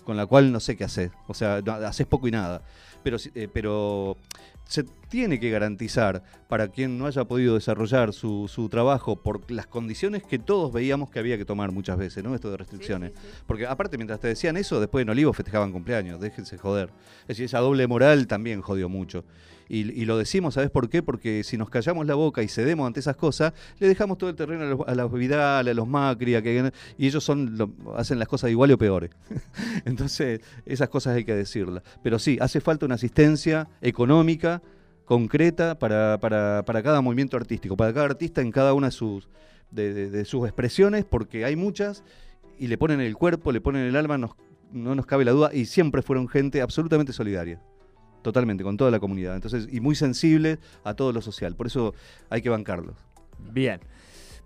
con 0.05 0.17
la 0.17 0.25
cual 0.25 0.51
no 0.51 0.59
sé 0.59 0.77
qué 0.77 0.85
hacer. 0.85 1.11
O 1.27 1.35
sea, 1.35 1.61
no, 1.61 1.73
haces 1.73 2.07
poco 2.07 2.29
y 2.29 2.31
nada. 2.31 2.63
Pero, 3.03 3.19
eh, 3.35 3.47
pero 3.53 4.17
se 4.65 4.85
tiene 5.09 5.39
que 5.39 5.51
garantizar 5.51 6.23
para 6.49 6.69
quien 6.69 6.99
no 6.99 7.07
haya 7.07 7.25
podido 7.25 7.55
desarrollar 7.55 8.13
su, 8.13 8.49
su 8.49 8.69
trabajo 8.69 9.17
por 9.17 9.51
las 9.51 9.67
condiciones 9.67 10.23
que 10.23 10.39
todos 10.39 10.73
veíamos 10.73 11.11
que 11.11 11.19
había 11.19 11.37
que 11.37 11.45
tomar 11.45 11.73
muchas 11.73 11.99
veces, 11.99 12.25
¿no? 12.25 12.35
Esto 12.35 12.51
de 12.51 12.57
restricciones. 12.57 13.13
Porque 13.47 13.67
aparte, 13.67 13.97
mientras 13.99 14.21
te 14.21 14.29
decían 14.29 14.57
eso, 14.57 14.81
después 14.81 15.03
en 15.03 15.11
Olivo 15.11 15.33
festejaban 15.33 15.73
cumpleaños, 15.73 16.21
déjense 16.21 16.57
joder. 16.59 16.91
Es 17.23 17.29
decir, 17.29 17.45
esa 17.47 17.59
doble 17.59 17.87
moral 17.87 18.27
también 18.27 18.61
jodió 18.61 18.89
mucho. 18.89 19.25
Y, 19.69 19.81
y 20.01 20.05
lo 20.07 20.17
decimos, 20.17 20.55
¿sabes 20.55 20.71
por 20.71 20.89
qué? 20.89 21.03
Porque 21.03 21.45
si 21.45 21.57
nos 21.59 21.69
callamos 21.71 22.07
la 22.07 22.15
boca 22.15 22.43
y 22.43 22.49
cedemos 22.49 22.87
ante 22.87 23.01
esas 23.01 23.17
cosas, 23.17 23.53
le 23.79 23.87
dejamos 23.89 24.17
todo 24.19 24.31
el 24.31 24.37
terreno 24.37 24.65
a 24.87 24.95
los, 24.95 25.13
a 25.13 25.17
Vidal, 25.17 25.69
a 25.69 25.75
los 25.75 25.87
Macri, 25.87 26.35
a 26.37 26.43
que, 26.43 26.73
y 26.97 27.07
ellos 27.07 27.23
son 27.23 27.59
lo- 27.59 27.71
hacen 27.97 28.19
las 28.19 28.29
cosas 28.29 28.51
igual 28.51 28.73
o 28.73 28.79
peores. 28.79 29.11
Entonces, 29.85 30.41
esas 30.67 30.89
cosas 30.89 31.17
hay 31.17 31.25
que 31.25 31.35
decirlas. 31.35 31.83
Pero 32.03 32.19
sí, 32.19 32.39
hace 32.41 32.61
falta 32.61 32.87
una 32.87 32.95
asistencia 32.95 33.69
económica 33.83 34.63
concreta 35.05 35.79
para, 35.79 36.19
para, 36.21 36.63
para 36.67 36.83
cada 36.83 37.01
movimiento 37.01 37.37
artístico, 37.37 37.77
para 37.77 37.93
cada 37.93 38.07
artista 38.07 38.41
en 38.41 38.51
cada 38.53 38.75
una 38.75 38.89
de 38.89 38.93
sus, 38.93 39.29
de 39.71 40.25
sus 40.25 40.45
expresiones, 40.47 41.05
porque 41.05 41.45
hay 41.45 41.57
muchas 41.57 42.05
y 42.59 42.67
le 42.67 42.77
ponen 42.79 43.01
el 43.01 43.15
cuerpo, 43.17 43.53
le 43.53 43.61
ponen 43.61 43.87
el 43.87 43.97
alma, 43.97 44.19
nos- 44.19 44.33
no 44.73 44.95
nos 44.95 45.07
cabe 45.07 45.25
la 45.25 45.33
duda, 45.33 45.51
y 45.55 45.65
siempre 45.65 46.03
fueron 46.03 46.29
gente 46.29 46.61
absolutamente 46.61 47.13
solidaria. 47.13 47.61
Totalmente, 48.23 48.65
con 48.65 48.77
toda 48.77 48.91
la 48.91 49.01
comunidad. 49.01 49.35
Entonces, 49.35 49.69
y 49.71 49.81
muy 49.81 49.95
sensible 49.95 50.59
a 50.85 50.95
todo 50.95 51.13
lo 51.13 51.23
social. 51.23 51.55
Por 51.55 51.67
eso 51.67 51.95
hay 52.31 52.43
que 52.43 52.51
bancarlos. 52.51 52.97
Bien. 53.39 53.81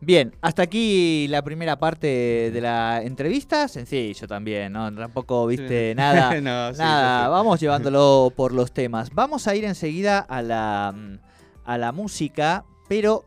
Bien, 0.05 0.35
hasta 0.41 0.63
aquí 0.63 1.29
la 1.29 1.43
primera 1.43 1.79
parte 1.79 2.51
de 2.53 2.61
la 2.61 3.03
entrevista. 3.03 3.69
Sencillo 3.69 4.27
también, 4.27 4.73
¿no? 4.73 4.93
Tampoco 4.93 5.47
viste 5.47 5.95
nada. 5.97 6.35
No, 6.43 6.73
nada, 6.73 7.29
vamos 7.29 7.61
llevándolo 7.61 8.33
por 8.35 8.53
los 8.53 8.73
temas. 8.73 9.11
Vamos 9.15 9.47
a 9.47 9.55
ir 9.55 9.65
enseguida 9.65 10.19
a 10.19 10.43
la, 10.43 10.93
mm, 10.93 11.19
a 11.65 11.79
la 11.79 11.93
música, 11.93 12.65
pero 12.89 13.25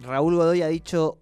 Raúl 0.00 0.34
Godoy 0.34 0.62
ha 0.62 0.68
dicho 0.68 1.18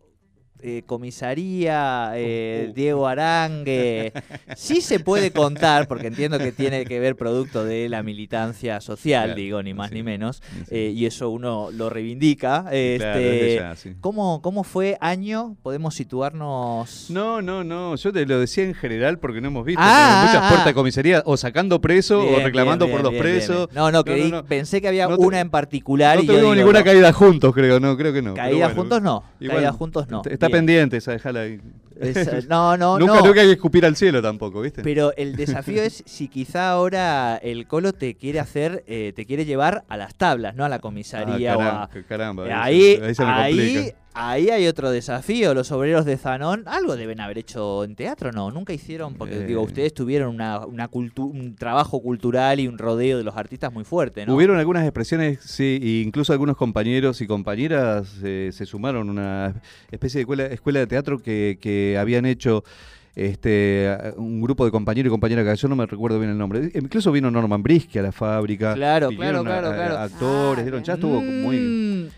eh, 0.67 0.83
comisaría, 0.85 2.13
eh, 2.17 2.65
Uh, 2.67 2.71
uh. 2.71 2.75
Diego 2.75 3.07
Arangue. 3.07 4.13
Sí 4.57 4.81
se 4.81 5.01
puede 5.01 5.31
contar, 5.31 5.87
porque 5.89 6.09
entiendo 6.09 6.39
que 6.39 6.53
tiene 6.53 6.85
que 6.85 6.99
ver 7.01 7.17
producto 7.17 7.65
de 7.65 7.89
la 7.89 8.03
militancia 8.03 8.81
social, 8.81 9.27
Claro, 9.27 9.41
digo, 9.41 9.63
ni 9.63 9.75
más 9.75 9.91
sí. 9.91 9.95
ni 9.97 10.03
menos. 10.03 10.43
Sí, 10.69 10.75
eh, 10.75 10.93
y 10.95 11.07
eso 11.07 11.31
uno 11.31 11.69
lo 11.73 11.89
reivindica. 11.91 12.65
Este, 12.73 13.07
desde 13.07 13.55
ya, 13.57 13.77
sí. 13.77 13.95
¿cómo, 14.01 14.43
¿Cómo 14.43 14.65
fue 14.65 14.97
año? 15.01 15.57
¿Podemos 15.63 15.95
situarnos? 15.95 17.07
No, 17.11 17.43
no, 17.43 17.65
no. 17.65 17.97
Yo 17.97 18.13
te 18.13 18.27
lo 18.27 18.41
decía 18.41 18.65
en 18.65 18.75
general 18.75 19.19
porque 19.19 19.41
no 19.41 19.49
hemos 19.49 19.65
visto 19.65 19.81
Ah, 19.85 20.25
muchas 20.27 20.43
ah, 20.45 20.49
puertas 20.49 20.67
ah. 20.67 20.69
de 20.71 20.75
comisaría 20.75 21.23
o 21.25 21.37
sacando 21.37 21.81
preso 21.81 22.21
Bien, 22.23 22.35
o 22.35 22.39
reclamando 22.45 22.87
bien, 22.87 22.99
por 23.01 23.13
los 23.13 23.21
presos. 23.21 23.69
No, 23.73 23.91
no, 23.91 24.03
no. 24.05 24.45
pensé 24.45 24.81
que 24.81 24.89
había 24.89 25.07
No 25.09 25.17
te- 25.19 25.25
una 25.25 25.41
en 25.41 25.51
particular. 25.51 26.17
No 26.19 26.25
tuvimos 26.25 26.57
ninguna 26.57 26.83
caída 26.83 27.13
juntos, 27.13 27.55
creo. 27.55 27.79
No, 27.81 27.97
creo 27.97 28.13
que 28.13 28.23
no. 28.23 28.35
Caída 28.35 28.67
bueno. 28.67 28.81
juntos 28.83 29.03
no. 29.03 29.25
Igual, 29.41 29.57
caída 29.59 29.73
juntos 29.73 30.09
no. 30.09 30.23
Está 30.29 30.47
Bien. 30.49 30.56
Pendiente 30.57 30.97
esa, 30.97 31.13
déjala 31.13 31.41
ahí. 31.41 31.61
No, 32.49 32.77
no, 32.77 32.99
nunca, 32.99 33.15
no. 33.21 33.27
nunca 33.27 33.41
hay 33.41 33.47
que 33.49 33.53
escupir 33.55 33.85
al 33.87 33.97
cielo 33.97 34.21
tampoco, 34.23 34.61
¿viste? 34.61 34.83
Pero 34.83 35.13
el 35.17 35.35
desafío 35.37 35.83
es 35.83 36.03
si 36.07 36.29
quizá 36.29 36.71
ahora 36.71 37.37
el 37.37 37.67
Colo 37.67 37.93
te 37.93 38.15
quiere 38.15 38.41
hacer, 38.41 38.85
eh, 38.87 39.13
te 39.17 39.27
quiere 39.27 39.45
llevar 39.45 39.85
a 39.89 39.97
las 39.97 40.15
tablas, 40.15 40.55
no 40.55 40.65
a 40.65 40.69
la 40.69 40.77
Ah, 40.77 40.81
comisaría 40.81 41.55
o 41.57 41.59
caramba, 41.59 41.83
a... 41.85 42.03
caramba, 42.09 42.47
Eh, 42.49 42.53
ahí, 42.53 42.77
Ahí, 42.77 42.97
se- 42.97 43.03
ahí 43.05 43.15
se 43.15 43.25
me 43.25 43.31
ahí, 43.31 43.57
complica. 43.75 43.99
ahí 44.15 44.51
hay 44.51 44.67
otro 44.67 44.91
desafío. 44.91 45.55
Los 45.55 45.73
obreros 45.73 46.05
de 46.05 46.17
Zanón 46.17 46.63
algo 46.67 46.97
deben 46.97 47.21
haber 47.21 47.39
hecho 47.39 47.83
en 47.85 47.97
teatro, 47.97 48.31
¿no? 48.33 48.51
Nunca 48.51 48.73
hicieron, 48.73 49.15
porque 49.15 49.37
Eh. 49.37 49.45
digo, 49.47 49.63
ustedes 49.63 49.93
tuvieron 49.95 50.35
una, 50.35 50.65
una 50.67 50.89
un 50.93 51.55
trabajo 51.57 52.01
cultural 52.03 52.61
y 52.61 52.69
un 52.69 52.77
rodeo 52.79 53.19
de 53.19 53.25
los 53.25 53.37
artistas 53.37 53.73
muy 53.73 53.85
fuerte, 53.85 54.25
¿no? 54.27 54.35
Hubieron 54.35 54.59
algunas 54.59 54.85
expresiones, 54.85 55.39
sí, 55.43 55.79
e 55.83 56.03
incluso 56.07 56.33
algunos 56.33 56.57
compañeros 56.57 57.21
y 57.21 57.27
compañeras 57.27 58.17
eh, 58.23 58.51
se 58.53 58.67
sumaron 58.67 59.09
a 59.09 59.13
una 59.13 59.63
especie 59.91 60.19
de 60.19 60.23
escuela, 60.23 60.47
escuela 60.47 60.81
de 60.81 60.87
teatro 60.87 61.19
que, 61.19 61.59
que 61.61 61.86
habían 61.95 62.27
hecho 62.27 62.65
este 63.15 63.91
un 64.17 64.43
grupo 64.43 64.65
de 64.67 64.71
compañeros 64.71 65.09
y 65.09 65.11
compañeras 65.11 65.47
que 65.47 65.57
yo 65.57 65.69
no 65.69 65.77
me 65.77 65.87
recuerdo 65.87 66.19
bien 66.19 66.31
el 66.33 66.39
nombre. 66.39 66.71
Incluso 66.75 67.11
vino 67.13 67.31
Norman 67.31 67.63
Brisky 67.63 67.99
a 67.99 68.03
la 68.03 68.13
fábrica. 68.13 68.75
Claro, 68.75 69.09
claro, 69.09 69.39
a- 69.39 69.75
claro, 69.75 69.99
Actores, 69.99 70.59
Ah, 70.61 70.63
dieron, 70.63 70.83
ya 70.85 70.95
estuvo 70.95 71.23
muy... 71.23 71.57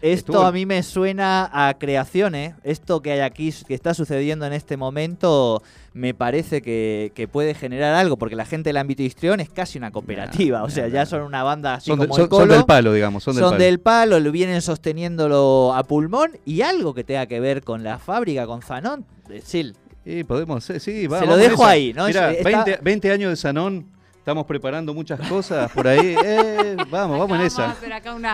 Esto 0.03 0.33
estuvo- 0.33 0.43
a 0.43 0.53
mí 0.53 0.67
me 0.67 0.83
suena 0.83 1.51
a 1.53 1.75
creaciones. 1.79 2.55
Esto 2.65 3.01
que 3.03 3.13
hay 3.13 3.21
aquí, 3.21 3.53
que 3.67 3.75
está 3.75 3.95
sucediendo 3.95 4.47
en 4.47 4.53
este 4.53 4.77
momento, 4.77 5.63
me 5.95 6.15
parece 6.15 6.63
que, 6.63 7.13
que 7.15 7.27
puede 7.29 7.55
generar 7.55 7.95
algo, 7.95 8.17
porque 8.19 8.37
la 8.37 8.45
gente 8.45 8.69
del 8.71 8.77
ámbito 8.77 9.03
histrión 9.03 9.41
es 9.41 9.49
casi 9.51 9.79
una 9.79 9.91
cooperativa. 9.91 10.59
Nah, 10.59 10.65
o 10.65 10.71
sea, 10.71 10.85
nah, 10.87 10.93
ya 10.93 11.01
nah. 11.01 11.07
son 11.07 11.23
una 11.23 11.43
banda 11.43 11.75
así 11.75 11.87
Son, 11.91 11.99
de- 11.99 12.07
como 12.07 12.15
son- 12.17 12.25
el 12.25 12.31
son 12.31 12.39
Colo. 12.41 12.55
del 12.55 12.65
palo, 12.65 12.93
digamos, 12.93 13.23
son, 13.25 13.35
son 13.35 13.59
del 13.59 13.81
palo. 13.81 14.21
lo 14.21 14.31
vienen 14.33 14.63
sosteniéndolo 14.63 15.73
a 15.75 15.83
pulmón 15.85 16.33
y 16.45 16.63
algo 16.63 16.95
que 16.95 17.05
tenga 17.05 17.27
que 17.27 17.41
ver 17.41 17.63
con 17.63 17.83
la 17.85 17.99
fábrica, 17.99 18.47
con 18.47 18.63
Zanón. 18.63 19.05
Sil, 19.45 19.75
Sí, 20.05 20.25
podemos, 20.25 20.65
sí, 20.65 21.07
va, 21.07 21.19
Se 21.21 21.27
lo 21.27 21.37
dejo 21.37 21.67
ahí, 21.67 21.93
¿no? 21.93 22.07
Está- 22.07 22.29
20, 22.43 22.79
20 22.83 23.13
años 23.13 23.29
de 23.31 23.37
Sanón, 23.37 23.87
estamos 24.29 24.45
preparando 24.45 24.93
muchas 24.93 25.27
cosas 25.27 25.73
por 25.73 25.89
ahí. 25.89 26.17
Eh, 26.29 26.77
vamos, 26.91 27.19
vamos 27.19 27.39
en 27.39 27.47
esa. 27.47 27.77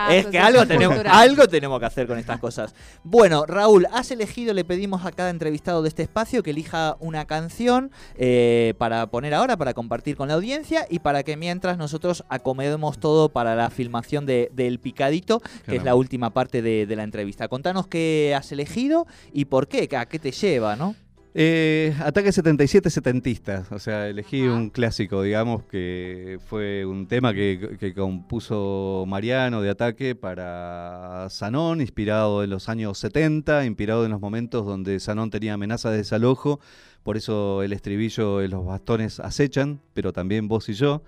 Es 0.09 0.25
que 0.27 0.39
algo 0.39 0.65
tenemos, 0.65 0.97
algo 1.05 1.47
tenemos 1.47 1.79
que 1.79 1.85
hacer 1.85 2.07
con 2.07 2.17
estas 2.17 2.39
cosas. 2.39 2.73
Bueno, 3.03 3.45
Raúl, 3.45 3.87
has 3.93 4.11
elegido, 4.11 4.53
le 4.53 4.65
pedimos 4.65 5.05
a 5.05 5.11
cada 5.11 5.29
entrevistado 5.29 5.81
de 5.81 5.89
este 5.89 6.03
espacio 6.03 6.43
que 6.43 6.49
elija 6.49 6.97
una 6.99 7.25
canción 7.25 7.91
eh, 8.15 8.73
para 8.77 9.07
poner 9.07 9.33
ahora, 9.33 9.55
para 9.55 9.73
compartir 9.73 10.17
con 10.17 10.27
la 10.27 10.33
audiencia 10.33 10.87
y 10.89 10.99
para 10.99 11.23
que 11.23 11.37
mientras 11.37 11.77
nosotros 11.77 12.25
acomodemos 12.27 12.99
todo 12.99 13.29
para 13.29 13.55
la 13.55 13.69
filmación 13.69 14.25
de, 14.25 14.49
del 14.53 14.79
Picadito, 14.79 15.41
que 15.65 15.77
es 15.77 15.83
la 15.83 15.95
última 15.95 16.31
parte 16.31 16.61
de, 16.61 16.85
de 16.85 16.95
la 16.95 17.03
entrevista. 17.03 17.47
Contanos 17.47 17.87
qué 17.87 18.33
has 18.35 18.51
elegido 18.51 19.07
y 19.31 19.45
por 19.45 19.67
qué, 19.67 19.87
a 19.95 20.05
qué 20.07 20.19
te 20.19 20.31
lleva, 20.31 20.75
¿no? 20.75 20.95
Eh, 21.37 21.93
Ataque 21.99 22.31
77 22.31 22.89
setentistas, 22.89 23.69
o 23.69 23.77
sea, 23.77 24.07
elegí 24.07 24.43
Ajá. 24.43 24.53
un 24.53 24.69
clásico, 24.69 25.21
digamos, 25.21 25.63
que 25.63 26.39
fue 26.47 26.85
un 26.85 27.07
tema 27.07 27.33
que, 27.33 27.75
que 27.77 27.93
compuso 27.93 29.03
Mariano 29.05 29.61
de 29.61 29.69
Ataque 29.69 30.15
para 30.15 31.27
Sanón, 31.29 31.81
inspirado 31.81 32.41
en 32.41 32.51
los 32.51 32.69
años 32.69 32.97
70, 32.99 33.65
inspirado 33.65 34.05
en 34.05 34.11
los 34.11 34.21
momentos 34.21 34.65
donde 34.65 34.97
Sanón 35.01 35.29
tenía 35.29 35.55
amenaza 35.55 35.91
de 35.91 35.97
desalojo, 35.97 36.61
por 37.03 37.17
eso 37.17 37.63
el 37.63 37.73
estribillo 37.73 38.37
de 38.37 38.47
los 38.47 38.65
bastones 38.65 39.19
acechan, 39.19 39.81
pero 39.93 40.13
también 40.13 40.47
vos 40.47 40.69
y 40.69 40.73
yo, 40.73 41.03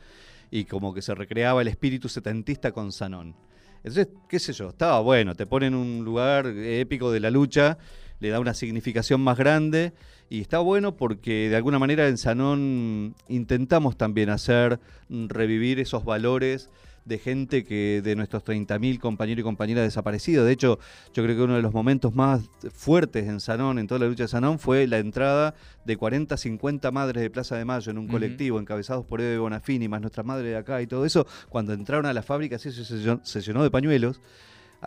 y 0.51 0.65
como 0.65 0.93
que 0.93 1.01
se 1.01 1.15
recreaba 1.15 1.61
el 1.61 1.69
espíritu 1.69 2.09
setentista 2.09 2.73
con 2.73 2.91
Sanón. 2.91 3.33
Entonces, 3.77 4.09
qué 4.27 4.39
sé 4.39 4.51
yo, 4.51 4.67
estaba 4.67 4.99
bueno, 4.99 5.35
te 5.35 5.45
pone 5.45 5.67
en 5.67 5.75
un 5.75 6.03
lugar 6.03 6.47
épico 6.47 7.13
de 7.13 7.21
la 7.21 7.31
lucha, 7.31 7.77
le 8.19 8.27
da 8.27 8.41
una 8.41 8.53
significación 8.53 9.21
más 9.21 9.37
grande 9.37 9.93
y 10.29 10.41
está 10.41 10.59
bueno 10.59 10.95
porque 10.95 11.49
de 11.49 11.55
alguna 11.55 11.79
manera 11.79 12.07
en 12.07 12.17
Sanón 12.17 13.15
intentamos 13.27 13.97
también 13.97 14.29
hacer 14.29 14.79
mm, 15.09 15.27
revivir 15.27 15.79
esos 15.79 16.03
valores 16.05 16.69
de 17.05 17.19
gente 17.19 17.63
que 17.63 18.01
de 18.03 18.17
nuestros 18.17 18.43
30.000 18.43 18.99
compañeros 18.99 19.39
y 19.39 19.43
compañeras 19.43 19.85
desaparecidos. 19.85 20.45
De 20.45 20.51
hecho, 20.51 20.77
yo 21.13 21.23
creo 21.23 21.37
que 21.37 21.41
uno 21.41 21.55
de 21.55 21.61
los 21.61 21.71
momentos 21.73 22.13
más 22.13 22.41
fuertes 22.73 23.27
en 23.29 23.39
Sanón, 23.39 23.79
en 23.79 23.87
toda 23.87 23.99
la 23.99 24.07
lucha 24.07 24.23
de 24.23 24.27
Sanón, 24.27 24.59
fue 24.59 24.87
la 24.87 24.97
entrada 24.97 25.55
de 25.85 25.95
40, 25.95 26.35
50 26.35 26.91
madres 26.91 27.23
de 27.23 27.29
Plaza 27.29 27.55
de 27.55 27.63
Mayo 27.63 27.91
en 27.91 27.97
un 27.97 28.07
colectivo 28.09 28.59
encabezados 28.59 29.05
por 29.05 29.21
Eve 29.21 29.37
Bonafini, 29.37 29.87
más 29.87 30.01
nuestras 30.01 30.25
madres 30.25 30.51
de 30.51 30.57
acá 30.57 30.81
y 30.81 30.87
todo 30.87 31.05
eso. 31.05 31.25
Cuando 31.47 31.71
entraron 31.71 32.07
a 32.07 32.13
la 32.13 32.23
fábrica, 32.23 32.57
así 32.57 32.73
se, 32.73 32.83
se 32.83 32.95
llenó- 32.97 33.21
se 33.23 33.39
llenó 33.39 33.63
de 33.63 33.71
pañuelos. 33.71 34.19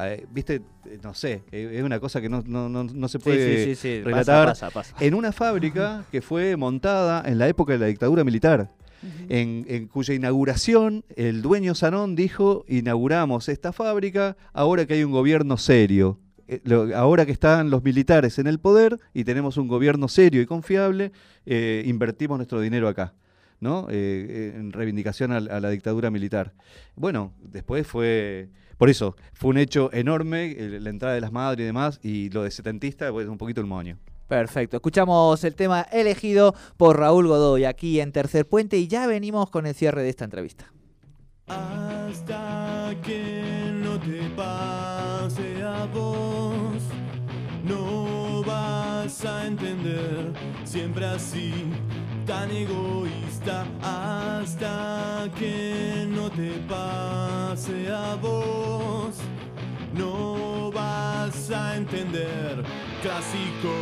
Eh, 0.00 0.26
Viste, 0.30 0.62
Eh, 0.86 0.98
no 1.02 1.14
sé, 1.14 1.42
eh, 1.52 1.72
es 1.74 1.82
una 1.82 1.98
cosa 2.00 2.20
que 2.20 2.28
no, 2.28 2.42
no, 2.46 2.68
no, 2.68 2.84
no 2.84 3.08
se 3.08 3.18
puede 3.18 3.74
sí, 3.74 4.02
relatar. 4.02 4.48
Pasa, 4.48 4.70
pasa, 4.70 4.92
pasa. 4.94 5.04
en 5.04 5.14
una 5.14 5.32
fábrica 5.32 6.04
que 6.12 6.22
fue 6.22 6.56
montada 6.56 7.22
en 7.26 7.38
la 7.38 7.48
época 7.48 7.72
de 7.74 7.78
la 7.80 7.86
dictadura 7.86 8.24
militar, 8.24 8.70
en, 9.28 9.64
en 9.68 9.86
cuya 9.88 10.12
inauguración 10.14 11.04
el 11.16 11.40
dueño 11.42 11.74
Sanón 11.74 12.14
dijo, 12.16 12.64
inauguramos 12.68 13.48
esta 13.48 13.72
fábrica 13.72 14.36
ahora 14.52 14.84
que 14.86 14.94
hay 14.94 15.04
un 15.04 15.12
gobierno 15.12 15.56
serio. 15.56 16.18
eh, 16.48 16.60
lo- 16.64 16.94
ahora 16.96 17.24
que 17.26 17.32
están 17.32 17.70
los 17.70 17.82
militares 17.84 18.38
en 18.38 18.46
el 18.48 18.58
poder 18.58 18.98
y 19.14 19.24
tenemos 19.24 19.56
un 19.56 19.68
gobierno 19.68 20.08
serio 20.08 20.42
y 20.42 20.46
confiable, 20.46 21.12
eh, 21.46 21.82
invertimos 21.86 22.38
nuestro 22.38 22.60
dinero 22.60 22.88
acá. 22.88 23.14
¿no? 23.60 23.86
Eh, 23.90 24.54
en 24.56 24.72
reivindicación 24.72 25.32
a, 25.32 25.40
la 25.40 25.68
dictadura 25.70 26.10
militar. 26.10 26.54
Bueno, 26.96 27.32
después 27.42 27.86
fue, 27.86 28.48
por 28.80 28.88
eso, 28.88 29.14
fue 29.34 29.50
un 29.50 29.58
hecho 29.58 29.90
enorme, 29.92 30.56
la 30.58 30.88
entrada 30.88 31.14
de 31.14 31.20
las 31.20 31.32
madres 31.32 31.64
y 31.64 31.66
demás, 31.66 32.00
y 32.02 32.30
lo 32.30 32.44
de 32.44 32.50
setentista, 32.50 33.12
pues 33.12 33.28
un 33.28 33.36
poquito 33.36 33.60
el 33.60 33.66
moño. 33.66 33.98
Perfecto. 34.26 34.78
Escuchamos 34.78 35.44
el 35.44 35.54
tema 35.54 35.82
elegido 35.92 36.54
por 36.78 36.98
Raúl 36.98 37.26
Godoy 37.26 37.66
aquí 37.66 38.00
en 38.00 38.10
Tercer 38.10 38.48
Puente 38.48 38.78
y 38.78 38.88
ya 38.88 39.06
venimos 39.06 39.50
con 39.50 39.66
el 39.66 39.74
cierre 39.74 40.02
de 40.02 40.08
esta 40.08 40.24
entrevista. 40.24 40.72
Hasta 41.46 42.94
que 43.04 43.70
no 43.74 44.00
te 44.00 44.30
pase 44.34 45.62
a 45.62 45.84
vos, 45.92 46.82
no 47.62 48.42
vas 48.44 49.26
a 49.26 49.46
entender, 49.46 50.32
siempre 50.64 51.04
así, 51.04 51.52
tan 52.26 52.50
egoísta. 52.50 53.66
Hasta 53.82 55.28
que 55.38 56.06
no 56.08 56.30
te 56.30 56.50
pase 56.68 57.90
a 57.90 58.16
vos, 58.16 59.16
no 59.94 60.70
vas 60.72 61.50
a 61.50 61.76
entender, 61.76 62.62
clásico 63.02 63.74